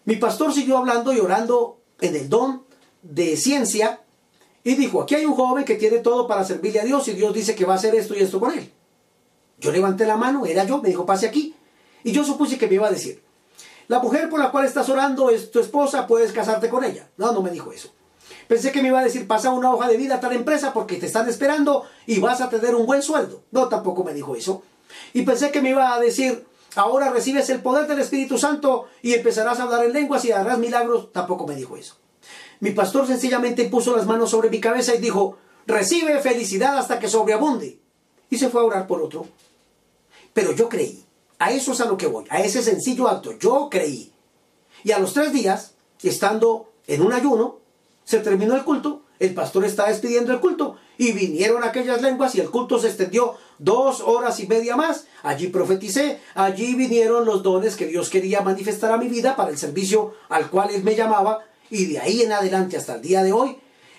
mi 0.04 0.16
pastor 0.16 0.52
siguió 0.52 0.78
hablando 0.78 1.12
y 1.12 1.20
orando 1.20 1.78
en 2.00 2.16
el 2.16 2.28
don 2.28 2.64
de 3.02 3.36
ciencia 3.36 4.00
y 4.62 4.74
dijo, 4.74 5.02
aquí 5.02 5.14
hay 5.14 5.24
un 5.24 5.34
joven 5.34 5.64
que 5.64 5.76
tiene 5.76 5.98
todo 5.98 6.26
para 6.26 6.44
servirle 6.44 6.80
a 6.80 6.84
Dios 6.84 7.08
y 7.08 7.12
Dios 7.12 7.32
dice 7.32 7.54
que 7.54 7.64
va 7.64 7.74
a 7.74 7.76
hacer 7.76 7.94
esto 7.94 8.14
y 8.14 8.20
esto 8.20 8.40
con 8.40 8.52
él. 8.52 8.70
Yo 9.58 9.72
levanté 9.72 10.06
la 10.06 10.16
mano, 10.16 10.46
era 10.46 10.64
yo, 10.64 10.80
me 10.82 10.88
dijo, 10.88 11.06
pase 11.06 11.26
aquí. 11.26 11.54
Y 12.02 12.12
yo 12.12 12.24
supuse 12.24 12.58
que 12.58 12.66
me 12.66 12.74
iba 12.74 12.88
a 12.88 12.90
decir, 12.90 13.22
la 13.88 13.98
mujer 13.98 14.28
por 14.30 14.40
la 14.40 14.50
cual 14.50 14.66
estás 14.66 14.88
orando 14.88 15.30
es 15.30 15.50
tu 15.50 15.60
esposa, 15.60 16.06
puedes 16.06 16.32
casarte 16.32 16.68
con 16.68 16.84
ella. 16.84 17.08
No, 17.16 17.32
no 17.32 17.42
me 17.42 17.50
dijo 17.50 17.72
eso. 17.72 17.90
Pensé 18.48 18.72
que 18.72 18.82
me 18.82 18.88
iba 18.88 19.00
a 19.00 19.04
decir, 19.04 19.26
pasa 19.26 19.50
una 19.50 19.72
hoja 19.72 19.88
de 19.88 19.96
vida 19.96 20.16
a 20.16 20.20
tal 20.20 20.32
empresa 20.32 20.72
porque 20.72 20.96
te 20.96 21.06
están 21.06 21.28
esperando 21.28 21.84
y 22.06 22.20
vas 22.20 22.40
a 22.40 22.48
tener 22.48 22.74
un 22.74 22.86
buen 22.86 23.02
sueldo. 23.02 23.42
No, 23.50 23.68
tampoco 23.68 24.04
me 24.04 24.14
dijo 24.14 24.34
eso. 24.34 24.62
Y 25.12 25.22
pensé 25.22 25.50
que 25.50 25.62
me 25.62 25.70
iba 25.70 25.94
a 25.94 26.00
decir, 26.00 26.46
ahora 26.76 27.10
recibes 27.10 27.50
el 27.50 27.62
poder 27.62 27.86
del 27.86 28.00
Espíritu 28.00 28.38
Santo 28.38 28.86
y 29.02 29.14
empezarás 29.14 29.60
a 29.60 29.64
hablar 29.64 29.84
en 29.84 29.92
lenguas 29.92 30.24
y 30.24 30.32
harás 30.32 30.58
milagros. 30.58 31.12
Tampoco 31.12 31.46
me 31.46 31.56
dijo 31.56 31.76
eso. 31.76 31.96
Mi 32.60 32.72
pastor 32.72 33.06
sencillamente 33.06 33.64
puso 33.64 33.96
las 33.96 34.06
manos 34.06 34.30
sobre 34.30 34.50
mi 34.50 34.60
cabeza 34.60 34.94
y 34.94 34.98
dijo, 34.98 35.38
recibe 35.66 36.20
felicidad 36.20 36.76
hasta 36.78 36.98
que 36.98 37.08
sobreabunde. 37.08 37.78
Y 38.28 38.38
se 38.38 38.50
fue 38.50 38.60
a 38.60 38.64
orar 38.64 38.86
por 38.86 39.02
otro. 39.02 39.26
Pero 40.32 40.52
yo 40.52 40.68
creí. 40.68 41.04
A 41.38 41.52
eso 41.52 41.72
es 41.72 41.80
a 41.80 41.86
lo 41.86 41.96
que 41.96 42.06
voy, 42.06 42.26
a 42.28 42.40
ese 42.40 42.62
sencillo 42.62 43.08
acto. 43.08 43.32
Yo 43.38 43.68
creí. 43.70 44.12
Y 44.84 44.92
a 44.92 44.98
los 44.98 45.14
tres 45.14 45.32
días, 45.32 45.74
estando 46.02 46.70
en 46.86 47.00
un 47.00 47.14
ayuno, 47.14 47.60
se 48.04 48.18
terminó 48.18 48.54
el 48.54 48.64
culto, 48.64 49.04
el 49.18 49.32
pastor 49.32 49.64
estaba 49.64 49.88
despidiendo 49.88 50.32
el 50.32 50.40
culto 50.40 50.76
y 50.98 51.12
vinieron 51.12 51.64
aquellas 51.64 52.02
lenguas 52.02 52.34
y 52.34 52.40
el 52.40 52.50
culto 52.50 52.78
se 52.78 52.88
extendió 52.88 53.36
dos 53.60 54.00
horas 54.00 54.40
y 54.40 54.46
media 54.46 54.74
más. 54.74 55.04
Allí 55.22 55.46
profeticé, 55.46 56.18
allí 56.34 56.74
vinieron 56.74 57.24
los 57.24 57.42
dones 57.42 57.76
que 57.76 57.86
Dios 57.86 58.10
quería 58.10 58.40
manifestar 58.40 58.90
a 58.90 58.96
mi 58.96 59.08
vida 59.08 59.36
para 59.36 59.50
el 59.50 59.58
servicio 59.58 60.14
al 60.28 60.50
cual 60.50 60.70
Él 60.70 60.82
me 60.82 60.96
llamaba 60.96 61.44
y 61.70 61.86
de 61.86 62.00
ahí 62.00 62.22
en 62.22 62.32
adelante 62.32 62.76
hasta 62.76 62.96
el 62.96 63.02
día 63.02 63.22
de 63.22 63.32
hoy 63.32 63.56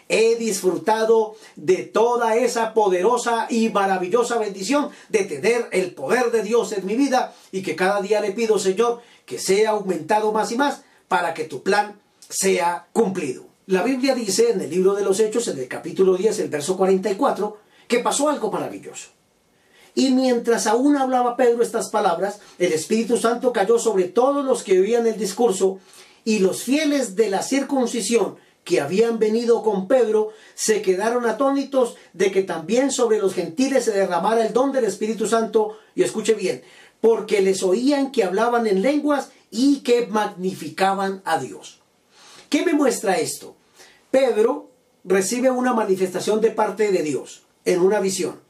he 0.09 0.35
disfrutado 0.35 1.35
de 1.55 1.77
toda 1.77 2.35
esa 2.35 2.73
poderosa 2.73 3.47
y 3.49 3.69
maravillosa 3.69 4.37
bendición 4.37 4.89
de 5.07 5.23
tener 5.23 5.69
el 5.71 5.93
poder 5.93 6.31
de 6.31 6.43
Dios 6.43 6.73
en 6.73 6.85
mi 6.85 6.95
vida 6.95 7.33
y 7.53 7.61
que 7.61 7.77
cada 7.77 8.01
día 8.01 8.19
le 8.19 8.31
pido, 8.31 8.59
Señor, 8.59 9.01
que 9.25 9.39
sea 9.39 9.69
aumentado 9.69 10.33
más 10.33 10.51
y 10.51 10.57
más 10.57 10.81
para 11.07 11.33
que 11.33 11.45
tu 11.45 11.63
plan 11.63 11.97
sea 12.27 12.87
cumplido. 12.91 13.45
La 13.67 13.83
Biblia 13.83 14.13
dice 14.13 14.51
en 14.51 14.59
el 14.59 14.69
libro 14.69 14.95
de 14.95 15.03
los 15.03 15.19
Hechos, 15.21 15.47
en 15.47 15.59
el 15.59 15.69
capítulo 15.69 16.17
10, 16.17 16.39
el 16.39 16.49
verso 16.49 16.75
44, 16.75 17.57
que 17.87 17.99
pasó 17.99 18.27
algo 18.27 18.51
maravilloso. 18.51 19.20
Y 19.93 20.11
mientras 20.11 20.67
aún 20.67 20.97
hablaba 20.97 21.35
Pedro 21.35 21.63
estas 21.63 21.89
palabras, 21.89 22.39
el 22.59 22.71
Espíritu 22.73 23.17
Santo 23.17 23.51
cayó 23.51 23.77
sobre 23.77 24.05
todos 24.05 24.45
los 24.45 24.63
que 24.63 24.79
oían 24.79 25.07
el 25.07 25.17
discurso 25.17 25.79
y 26.23 26.39
los 26.39 26.63
fieles 26.63 27.15
de 27.15 27.29
la 27.29 27.41
circuncisión 27.41 28.37
que 28.63 28.79
habían 28.79 29.19
venido 29.19 29.63
con 29.63 29.87
Pedro 29.87 30.29
se 30.53 30.81
quedaron 30.81 31.25
atónitos 31.25 31.95
de 32.13 32.31
que 32.31 32.43
también 32.43 32.91
sobre 32.91 33.17
los 33.17 33.33
gentiles 33.33 33.85
se 33.85 33.91
derramara 33.91 34.45
el 34.45 34.53
don 34.53 34.71
del 34.71 34.85
Espíritu 34.85 35.27
Santo, 35.27 35.77
y 35.95 36.03
escuche 36.03 36.33
bien, 36.33 36.61
porque 37.01 37.41
les 37.41 37.63
oían 37.63 38.11
que 38.11 38.23
hablaban 38.23 38.67
en 38.67 38.81
lenguas 38.81 39.31
y 39.49 39.79
que 39.79 40.05
magnificaban 40.07 41.21
a 41.25 41.39
Dios. 41.39 41.81
¿Qué 42.49 42.63
me 42.63 42.73
muestra 42.73 43.17
esto? 43.17 43.55
Pedro 44.11 44.69
recibe 45.03 45.49
una 45.49 45.73
manifestación 45.73 46.41
de 46.41 46.51
parte 46.51 46.91
de 46.91 47.01
Dios 47.01 47.43
en 47.65 47.79
una 47.81 47.99
visión, 47.99 48.40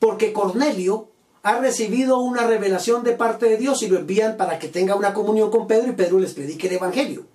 porque 0.00 0.32
Cornelio 0.32 1.10
ha 1.42 1.58
recibido 1.58 2.18
una 2.18 2.46
revelación 2.46 3.04
de 3.04 3.12
parte 3.12 3.46
de 3.46 3.56
Dios 3.56 3.82
y 3.82 3.88
lo 3.88 3.98
envían 3.98 4.36
para 4.36 4.58
que 4.58 4.68
tenga 4.68 4.96
una 4.96 5.14
comunión 5.14 5.50
con 5.50 5.68
Pedro 5.68 5.90
y 5.90 5.94
Pedro 5.94 6.18
les 6.18 6.34
predique 6.34 6.66
el 6.66 6.74
Evangelio. 6.74 7.26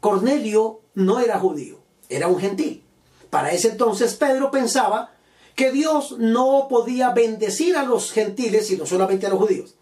Cornelio 0.00 0.82
no 0.94 1.18
era 1.20 1.38
judío, 1.38 1.80
era 2.10 2.28
un 2.28 2.38
gentil. 2.38 2.84
Para 3.30 3.52
ese 3.52 3.70
entonces 3.70 4.14
Pedro 4.14 4.50
pensaba 4.50 5.14
que 5.54 5.72
Dios 5.72 6.16
no 6.18 6.66
podía 6.68 7.10
bendecir 7.10 7.76
a 7.76 7.82
los 7.82 8.12
gentiles 8.12 8.66
sino 8.66 8.86
solamente 8.86 9.26
a 9.26 9.30
los 9.30 9.38
judíos. 9.38 9.74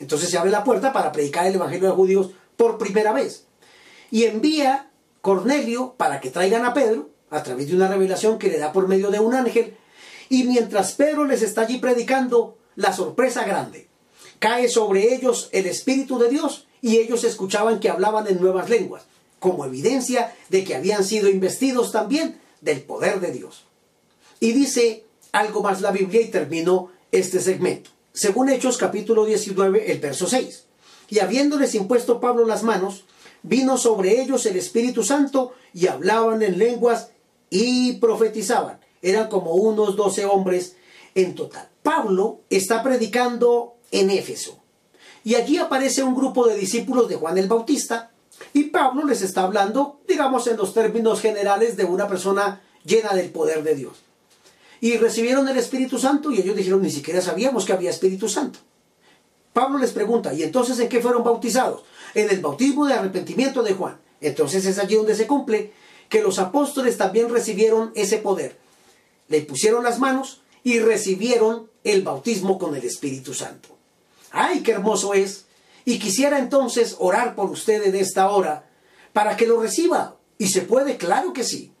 Entonces 0.00 0.30
se 0.30 0.38
abre 0.38 0.50
la 0.50 0.64
puerta 0.64 0.92
para 0.92 1.12
predicar 1.12 1.46
el 1.46 1.54
Evangelio 1.54 1.86
a 1.86 1.90
los 1.90 1.96
judíos 1.96 2.30
por 2.56 2.78
primera 2.78 3.12
vez. 3.12 3.46
Y 4.10 4.24
envía 4.24 4.90
Cornelio 5.20 5.94
para 5.96 6.20
que 6.20 6.30
traigan 6.30 6.64
a 6.64 6.74
Pedro 6.74 7.10
a 7.30 7.42
través 7.42 7.68
de 7.68 7.76
una 7.76 7.88
revelación 7.88 8.38
que 8.38 8.48
le 8.48 8.58
da 8.58 8.72
por 8.72 8.88
medio 8.88 9.10
de 9.10 9.20
un 9.20 9.34
ángel. 9.34 9.76
Y 10.30 10.44
mientras 10.44 10.92
Pedro 10.92 11.26
les 11.26 11.42
está 11.42 11.62
allí 11.62 11.78
predicando, 11.78 12.56
la 12.76 12.94
sorpresa 12.94 13.44
grande. 13.44 13.88
Cae 14.38 14.68
sobre 14.68 15.14
ellos 15.14 15.50
el 15.52 15.66
Espíritu 15.66 16.18
de 16.18 16.30
Dios 16.30 16.66
y 16.80 16.96
ellos 16.96 17.24
escuchaban 17.24 17.80
que 17.80 17.90
hablaban 17.90 18.26
en 18.26 18.40
nuevas 18.40 18.70
lenguas 18.70 19.02
como 19.40 19.64
evidencia 19.64 20.34
de 20.50 20.62
que 20.64 20.76
habían 20.76 21.02
sido 21.02 21.28
investidos 21.28 21.90
también 21.90 22.38
del 22.60 22.82
poder 22.82 23.20
de 23.20 23.32
Dios. 23.32 23.64
Y 24.38 24.52
dice 24.52 25.04
algo 25.32 25.62
más 25.62 25.80
la 25.80 25.90
Biblia 25.90 26.20
y 26.20 26.28
terminó 26.28 26.92
este 27.10 27.40
segmento. 27.40 27.90
Según 28.12 28.50
Hechos 28.50 28.76
capítulo 28.76 29.24
19, 29.24 29.90
el 29.90 29.98
verso 29.98 30.28
6. 30.28 30.64
Y 31.08 31.18
habiéndoles 31.18 31.74
impuesto 31.74 32.20
Pablo 32.20 32.46
las 32.46 32.62
manos, 32.62 33.04
vino 33.42 33.78
sobre 33.78 34.20
ellos 34.20 34.46
el 34.46 34.56
Espíritu 34.56 35.02
Santo 35.02 35.54
y 35.72 35.88
hablaban 35.88 36.42
en 36.42 36.58
lenguas 36.58 37.08
y 37.48 37.94
profetizaban. 37.94 38.78
Eran 39.02 39.28
como 39.28 39.54
unos 39.54 39.96
doce 39.96 40.24
hombres 40.24 40.76
en 41.14 41.34
total. 41.34 41.68
Pablo 41.82 42.40
está 42.50 42.82
predicando 42.82 43.76
en 43.90 44.10
Éfeso. 44.10 44.58
Y 45.24 45.34
allí 45.34 45.58
aparece 45.58 46.02
un 46.02 46.14
grupo 46.14 46.46
de 46.46 46.56
discípulos 46.56 47.08
de 47.08 47.16
Juan 47.16 47.38
el 47.38 47.48
Bautista 47.48 48.10
y 48.52 48.64
Pablo 48.64 49.04
les 49.04 49.22
está 49.22 49.42
hablando, 49.42 50.00
digamos, 50.08 50.46
en 50.46 50.56
los 50.56 50.72
términos 50.72 51.20
generales 51.20 51.76
de 51.76 51.84
una 51.84 52.08
persona 52.08 52.62
llena 52.84 53.12
del 53.12 53.30
poder 53.30 53.62
de 53.62 53.74
Dios. 53.74 53.98
Y 54.80 54.96
recibieron 54.96 55.46
el 55.48 55.58
Espíritu 55.58 55.98
Santo 55.98 56.30
y 56.30 56.40
ellos 56.40 56.56
dijeron, 56.56 56.80
ni 56.80 56.90
siquiera 56.90 57.20
sabíamos 57.20 57.66
que 57.66 57.74
había 57.74 57.90
Espíritu 57.90 58.28
Santo. 58.28 58.58
Pablo 59.52 59.78
les 59.78 59.90
pregunta, 59.90 60.32
¿y 60.32 60.42
entonces 60.42 60.78
en 60.78 60.88
qué 60.88 61.00
fueron 61.00 61.22
bautizados? 61.22 61.82
En 62.14 62.30
el 62.30 62.40
bautismo 62.40 62.86
de 62.86 62.94
arrepentimiento 62.94 63.62
de 63.62 63.74
Juan. 63.74 63.98
Entonces 64.20 64.64
es 64.64 64.78
allí 64.78 64.94
donde 64.94 65.14
se 65.14 65.26
cumple 65.26 65.72
que 66.08 66.22
los 66.22 66.38
apóstoles 66.38 66.96
también 66.96 67.28
recibieron 67.28 67.92
ese 67.94 68.18
poder. 68.18 68.56
Le 69.30 69.40
pusieron 69.42 69.84
las 69.84 70.00
manos 70.00 70.42
y 70.64 70.80
recibieron 70.80 71.70
el 71.84 72.02
bautismo 72.02 72.58
con 72.58 72.74
el 72.74 72.84
Espíritu 72.84 73.32
Santo. 73.32 73.70
¡Ay, 74.32 74.62
qué 74.62 74.72
hermoso 74.72 75.14
es! 75.14 75.46
Y 75.84 75.98
quisiera 75.98 76.38
entonces 76.38 76.96
orar 76.98 77.34
por 77.34 77.48
usted 77.48 77.82
en 77.84 77.94
esta 77.94 78.28
hora 78.30 78.68
para 79.12 79.36
que 79.36 79.46
lo 79.46 79.62
reciba. 79.62 80.16
Y 80.36 80.48
se 80.48 80.62
puede, 80.62 80.96
claro 80.96 81.32
que 81.32 81.44
sí. 81.44 81.72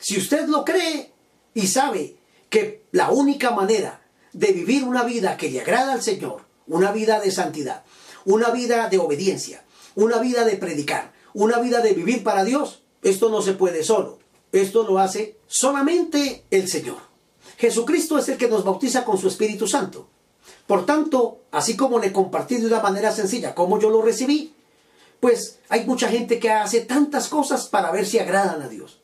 Si 0.00 0.18
usted 0.18 0.48
lo 0.48 0.64
cree 0.64 1.12
y 1.52 1.66
sabe 1.66 2.16
que 2.48 2.82
la 2.90 3.10
única 3.10 3.50
manera 3.50 4.02
de 4.32 4.52
vivir 4.52 4.84
una 4.84 5.04
vida 5.04 5.36
que 5.36 5.50
le 5.50 5.60
agrada 5.60 5.92
al 5.92 6.02
Señor, 6.02 6.46
una 6.66 6.90
vida 6.90 7.20
de 7.20 7.30
santidad, 7.30 7.84
una 8.24 8.50
vida 8.50 8.88
de 8.88 8.98
obediencia, 8.98 9.62
una 9.94 10.18
vida 10.18 10.44
de 10.44 10.56
predicar, 10.56 11.12
una 11.34 11.58
vida 11.58 11.80
de 11.80 11.92
vivir 11.92 12.24
para 12.24 12.44
Dios, 12.44 12.82
esto 13.02 13.28
no 13.28 13.42
se 13.42 13.52
puede 13.52 13.84
solo. 13.84 14.23
Esto 14.54 14.84
lo 14.84 14.98
hace 14.98 15.36
solamente 15.46 16.44
el 16.50 16.68
Señor. 16.68 16.98
Jesucristo 17.58 18.18
es 18.18 18.28
el 18.28 18.38
que 18.38 18.48
nos 18.48 18.64
bautiza 18.64 19.04
con 19.04 19.18
su 19.18 19.28
Espíritu 19.28 19.66
Santo. 19.66 20.08
Por 20.66 20.86
tanto, 20.86 21.40
así 21.50 21.76
como 21.76 21.98
le 21.98 22.12
compartí 22.12 22.56
de 22.58 22.68
una 22.68 22.80
manera 22.80 23.12
sencilla 23.12 23.54
cómo 23.54 23.80
yo 23.80 23.90
lo 23.90 24.00
recibí, 24.00 24.54
pues 25.18 25.58
hay 25.68 25.84
mucha 25.86 26.08
gente 26.08 26.38
que 26.38 26.50
hace 26.50 26.82
tantas 26.82 27.28
cosas 27.28 27.66
para 27.66 27.90
ver 27.90 28.06
si 28.06 28.18
agradan 28.18 28.62
a 28.62 28.68
Dios. 28.68 29.00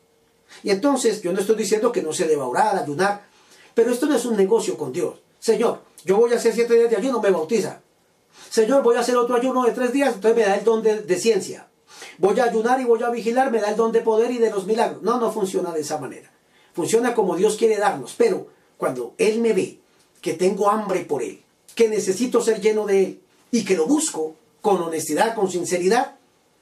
Y 0.63 0.71
entonces 0.71 1.21
yo 1.23 1.33
no 1.33 1.41
estoy 1.41 1.57
diciendo 1.57 1.91
que 1.91 2.03
no 2.03 2.13
se 2.13 2.29
deba 2.29 2.47
orar, 2.47 2.77
ayunar, 2.77 3.27
pero 3.75 3.93
esto 3.93 4.07
no 4.07 4.15
es 4.15 4.25
un 4.25 4.37
negocio 4.37 4.77
con 4.77 4.93
Dios. 4.93 5.21
Señor, 5.39 5.83
yo 6.05 6.17
voy 6.17 6.33
a 6.33 6.37
hacer 6.37 6.55
siete 6.55 6.75
días 6.75 6.91
de 6.91 6.97
ayuno, 6.97 7.21
me 7.21 7.31
bautiza. 7.31 7.81
Señor, 8.51 8.83
voy 8.83 8.97
a 8.97 9.01
hacer 9.01 9.17
otro 9.17 9.37
ayuno 9.37 9.65
de 9.65 9.73
tres 9.73 9.93
días, 9.93 10.15
entonces 10.15 10.37
me 10.37 10.45
da 10.45 10.57
el 10.57 10.65
don 10.65 10.83
de, 10.83 11.17
ciencia. 11.17 11.70
Voy 12.21 12.39
a 12.39 12.45
ayunar 12.45 12.79
y 12.83 12.85
voy 12.85 13.03
a 13.03 13.09
vigilar, 13.09 13.51
me 13.51 13.61
da 13.61 13.71
el 13.71 13.77
don 13.77 13.93
de 13.93 14.03
poder 14.03 14.31
y 14.31 14.37
de 14.37 14.51
los 14.51 14.67
milagros. 14.67 15.01
No, 15.03 15.19
no 15.19 15.33
funciona 15.33 15.73
de 15.73 15.81
esa 15.81 15.97
manera. 15.97 16.31
Funciona 16.75 17.15
como 17.15 17.35
Dios 17.35 17.57
quiere 17.57 17.79
darnos, 17.79 18.15
pero 18.15 18.49
cuando 18.77 19.15
Él 19.17 19.41
me 19.41 19.55
ve 19.55 19.79
que 20.21 20.35
tengo 20.35 20.69
hambre 20.69 21.07
por 21.07 21.23
Él, 21.23 21.43
que 21.75 21.89
necesito 21.89 22.43
ser 22.43 22.61
lleno 22.61 22.85
de 22.85 23.03
Él 23.03 23.21
y 23.51 23.65
que 23.65 23.75
lo 23.75 23.87
busco 23.87 24.35
con 24.61 24.83
honestidad, 24.83 25.35
con 25.35 25.51
sinceridad, 25.51 26.17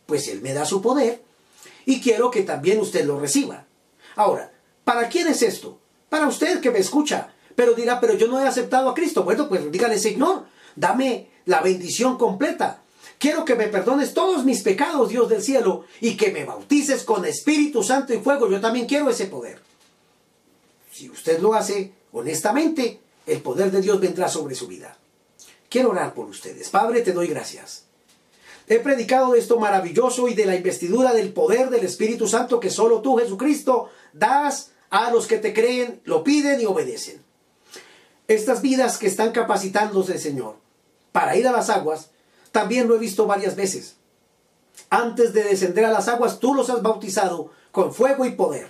pues 0.06 0.28
Él 0.28 0.42
me 0.42 0.54
da 0.54 0.64
su 0.64 0.80
poder 0.80 1.22
y 1.84 2.00
quiero 2.00 2.30
que 2.30 2.42
también 2.42 2.78
usted 2.78 3.04
lo 3.04 3.18
reciba. 3.18 3.66
Ahora, 4.14 4.52
¿para 4.84 5.08
quién 5.08 5.26
es 5.26 5.42
esto? 5.42 5.80
Para 6.08 6.28
usted 6.28 6.60
que 6.60 6.70
me 6.70 6.78
escucha, 6.78 7.34
pero 7.56 7.74
dirá, 7.74 7.98
pero 7.98 8.14
yo 8.14 8.28
no 8.28 8.40
he 8.40 8.46
aceptado 8.46 8.88
a 8.88 8.94
Cristo. 8.94 9.24
Bueno, 9.24 9.48
pues 9.48 9.72
dígale, 9.72 9.98
Señor, 9.98 10.44
dame 10.76 11.30
la 11.46 11.62
bendición 11.62 12.16
completa. 12.16 12.82
Quiero 13.18 13.44
que 13.44 13.56
me 13.56 13.66
perdones 13.66 14.14
todos 14.14 14.44
mis 14.44 14.62
pecados, 14.62 15.08
Dios 15.08 15.28
del 15.28 15.42
cielo, 15.42 15.84
y 16.00 16.16
que 16.16 16.30
me 16.30 16.44
bautices 16.44 17.02
con 17.02 17.24
Espíritu 17.24 17.82
Santo 17.82 18.14
y 18.14 18.18
fuego. 18.18 18.48
Yo 18.48 18.60
también 18.60 18.86
quiero 18.86 19.10
ese 19.10 19.26
poder. 19.26 19.60
Si 20.92 21.10
usted 21.10 21.40
lo 21.40 21.54
hace 21.54 21.92
honestamente, 22.12 23.00
el 23.26 23.40
poder 23.40 23.70
de 23.70 23.80
Dios 23.80 24.00
vendrá 24.00 24.28
sobre 24.28 24.54
su 24.54 24.68
vida. 24.68 24.96
Quiero 25.68 25.90
orar 25.90 26.14
por 26.14 26.26
ustedes. 26.26 26.70
Padre, 26.70 27.02
te 27.02 27.12
doy 27.12 27.26
gracias. 27.26 27.84
He 28.68 28.78
predicado 28.80 29.32
de 29.32 29.40
esto 29.40 29.58
maravilloso 29.58 30.28
y 30.28 30.34
de 30.34 30.46
la 30.46 30.54
investidura 30.54 31.12
del 31.12 31.32
poder 31.32 31.70
del 31.70 31.84
Espíritu 31.84 32.28
Santo 32.28 32.60
que 32.60 32.70
solo 32.70 33.00
tú, 33.00 33.16
Jesucristo, 33.16 33.90
das 34.12 34.72
a 34.90 35.10
los 35.10 35.26
que 35.26 35.38
te 35.38 35.52
creen, 35.52 36.00
lo 36.04 36.22
piden 36.22 36.60
y 36.60 36.66
obedecen. 36.66 37.22
Estas 38.28 38.60
vidas 38.60 38.98
que 38.98 39.06
están 39.06 39.32
capacitándose, 39.32 40.18
Señor, 40.18 40.56
para 41.12 41.36
ir 41.36 41.48
a 41.48 41.52
las 41.52 41.70
aguas, 41.70 42.10
también 42.52 42.88
lo 42.88 42.96
he 42.96 42.98
visto 42.98 43.26
varias 43.26 43.56
veces. 43.56 43.96
Antes 44.90 45.32
de 45.32 45.44
descender 45.44 45.84
a 45.84 45.92
las 45.92 46.08
aguas, 46.08 46.38
tú 46.38 46.54
los 46.54 46.70
has 46.70 46.82
bautizado 46.82 47.50
con 47.72 47.92
fuego 47.92 48.24
y 48.24 48.32
poder. 48.32 48.68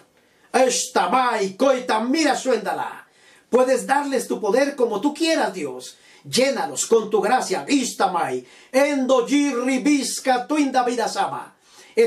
Puedes 3.50 3.86
darles 3.86 4.28
tu 4.28 4.40
poder 4.40 4.76
como 4.76 5.00
tú 5.00 5.14
quieras, 5.14 5.54
Dios. 5.54 5.96
Llénalos 6.24 6.86
con 6.86 7.10
tu 7.10 7.20
gracia. 7.20 7.64
Istamai. 7.68 8.46
En 8.72 9.06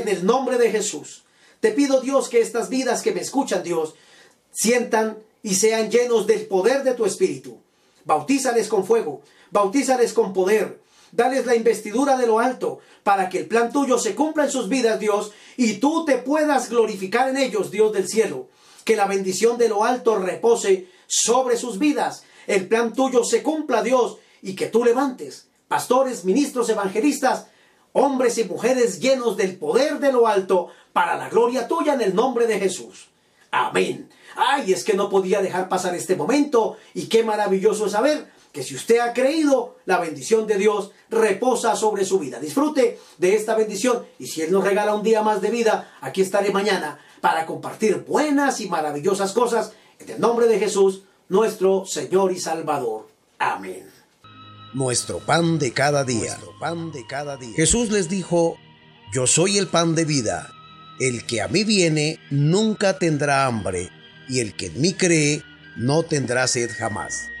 el 0.08 0.26
nombre 0.26 0.58
de 0.58 0.70
Jesús. 0.70 1.24
Te 1.60 1.70
pido, 1.70 2.00
Dios, 2.00 2.28
que 2.28 2.40
estas 2.40 2.68
vidas 2.68 3.02
que 3.02 3.12
me 3.12 3.20
escuchan, 3.20 3.62
Dios, 3.62 3.94
sientan 4.50 5.18
y 5.42 5.54
sean 5.54 5.90
llenos 5.90 6.26
del 6.26 6.46
poder 6.46 6.82
de 6.82 6.94
tu 6.94 7.06
Espíritu. 7.06 7.58
Bautízales 8.04 8.68
con 8.68 8.84
fuego, 8.84 9.22
bautízales 9.50 10.12
con 10.12 10.32
poder, 10.32 10.81
dales 11.12 11.46
la 11.46 11.54
investidura 11.54 12.16
de 12.16 12.26
lo 12.26 12.40
alto, 12.40 12.80
para 13.04 13.28
que 13.28 13.38
el 13.38 13.46
plan 13.46 13.72
tuyo 13.72 13.98
se 13.98 14.14
cumpla 14.14 14.44
en 14.44 14.50
sus 14.50 14.68
vidas, 14.68 14.98
Dios, 14.98 15.32
y 15.56 15.74
tú 15.74 16.04
te 16.04 16.18
puedas 16.18 16.68
glorificar 16.68 17.28
en 17.28 17.36
ellos, 17.36 17.70
Dios 17.70 17.92
del 17.92 18.08
cielo. 18.08 18.48
Que 18.84 18.96
la 18.96 19.06
bendición 19.06 19.58
de 19.58 19.68
lo 19.68 19.84
alto 19.84 20.16
repose 20.16 20.88
sobre 21.06 21.56
sus 21.56 21.78
vidas. 21.78 22.24
El 22.48 22.66
plan 22.66 22.92
tuyo 22.92 23.22
se 23.22 23.42
cumpla, 23.42 23.82
Dios, 23.82 24.18
y 24.40 24.56
que 24.56 24.66
tú 24.66 24.84
levantes 24.84 25.46
pastores, 25.72 26.26
ministros, 26.26 26.68
evangelistas, 26.68 27.46
hombres 27.92 28.36
y 28.36 28.44
mujeres 28.44 29.00
llenos 29.00 29.38
del 29.38 29.56
poder 29.56 30.00
de 30.00 30.12
lo 30.12 30.26
alto, 30.26 30.68
para 30.92 31.16
la 31.16 31.30
gloria 31.30 31.66
tuya 31.66 31.94
en 31.94 32.02
el 32.02 32.14
nombre 32.14 32.46
de 32.46 32.58
Jesús. 32.58 33.08
Amén. 33.50 34.10
Ay, 34.36 34.74
es 34.74 34.84
que 34.84 34.92
no 34.92 35.08
podía 35.08 35.40
dejar 35.40 35.70
pasar 35.70 35.94
este 35.94 36.14
momento 36.14 36.76
y 36.92 37.06
qué 37.06 37.22
maravilloso 37.22 37.86
es 37.86 37.92
saber 37.92 38.30
que 38.52 38.62
si 38.62 38.74
usted 38.74 38.98
ha 38.98 39.12
creído, 39.12 39.78
la 39.86 39.98
bendición 39.98 40.46
de 40.46 40.58
Dios 40.58 40.90
reposa 41.08 41.74
sobre 41.74 42.04
su 42.04 42.18
vida. 42.18 42.38
Disfrute 42.38 42.98
de 43.18 43.34
esta 43.34 43.54
bendición 43.54 44.04
y 44.18 44.26
si 44.26 44.42
Él 44.42 44.52
nos 44.52 44.62
regala 44.62 44.94
un 44.94 45.02
día 45.02 45.22
más 45.22 45.40
de 45.40 45.50
vida, 45.50 45.96
aquí 46.00 46.20
estaré 46.20 46.52
mañana 46.52 46.98
para 47.20 47.46
compartir 47.46 48.04
buenas 48.06 48.60
y 48.60 48.68
maravillosas 48.68 49.32
cosas 49.32 49.72
en 49.98 50.10
el 50.10 50.20
nombre 50.20 50.46
de 50.46 50.58
Jesús, 50.58 51.02
nuestro 51.28 51.86
Señor 51.86 52.32
y 52.32 52.38
Salvador. 52.38 53.08
Amén. 53.38 53.88
Nuestro 54.74 55.18
pan 55.18 55.58
de 55.58 55.72
cada 55.72 56.04
día. 56.04 56.38
pan 56.60 56.92
de 56.92 57.06
cada 57.06 57.36
día. 57.36 57.54
Jesús 57.56 57.90
les 57.90 58.08
dijo, 58.08 58.56
yo 59.12 59.26
soy 59.26 59.58
el 59.58 59.66
pan 59.66 59.94
de 59.94 60.04
vida. 60.04 60.50
El 61.00 61.26
que 61.26 61.40
a 61.40 61.48
mí 61.48 61.64
viene 61.64 62.18
nunca 62.30 62.98
tendrá 62.98 63.46
hambre 63.46 63.90
y 64.28 64.40
el 64.40 64.54
que 64.54 64.66
en 64.66 64.80
mí 64.80 64.92
cree 64.92 65.42
no 65.76 66.02
tendrá 66.02 66.46
sed 66.46 66.70
jamás. 66.70 67.31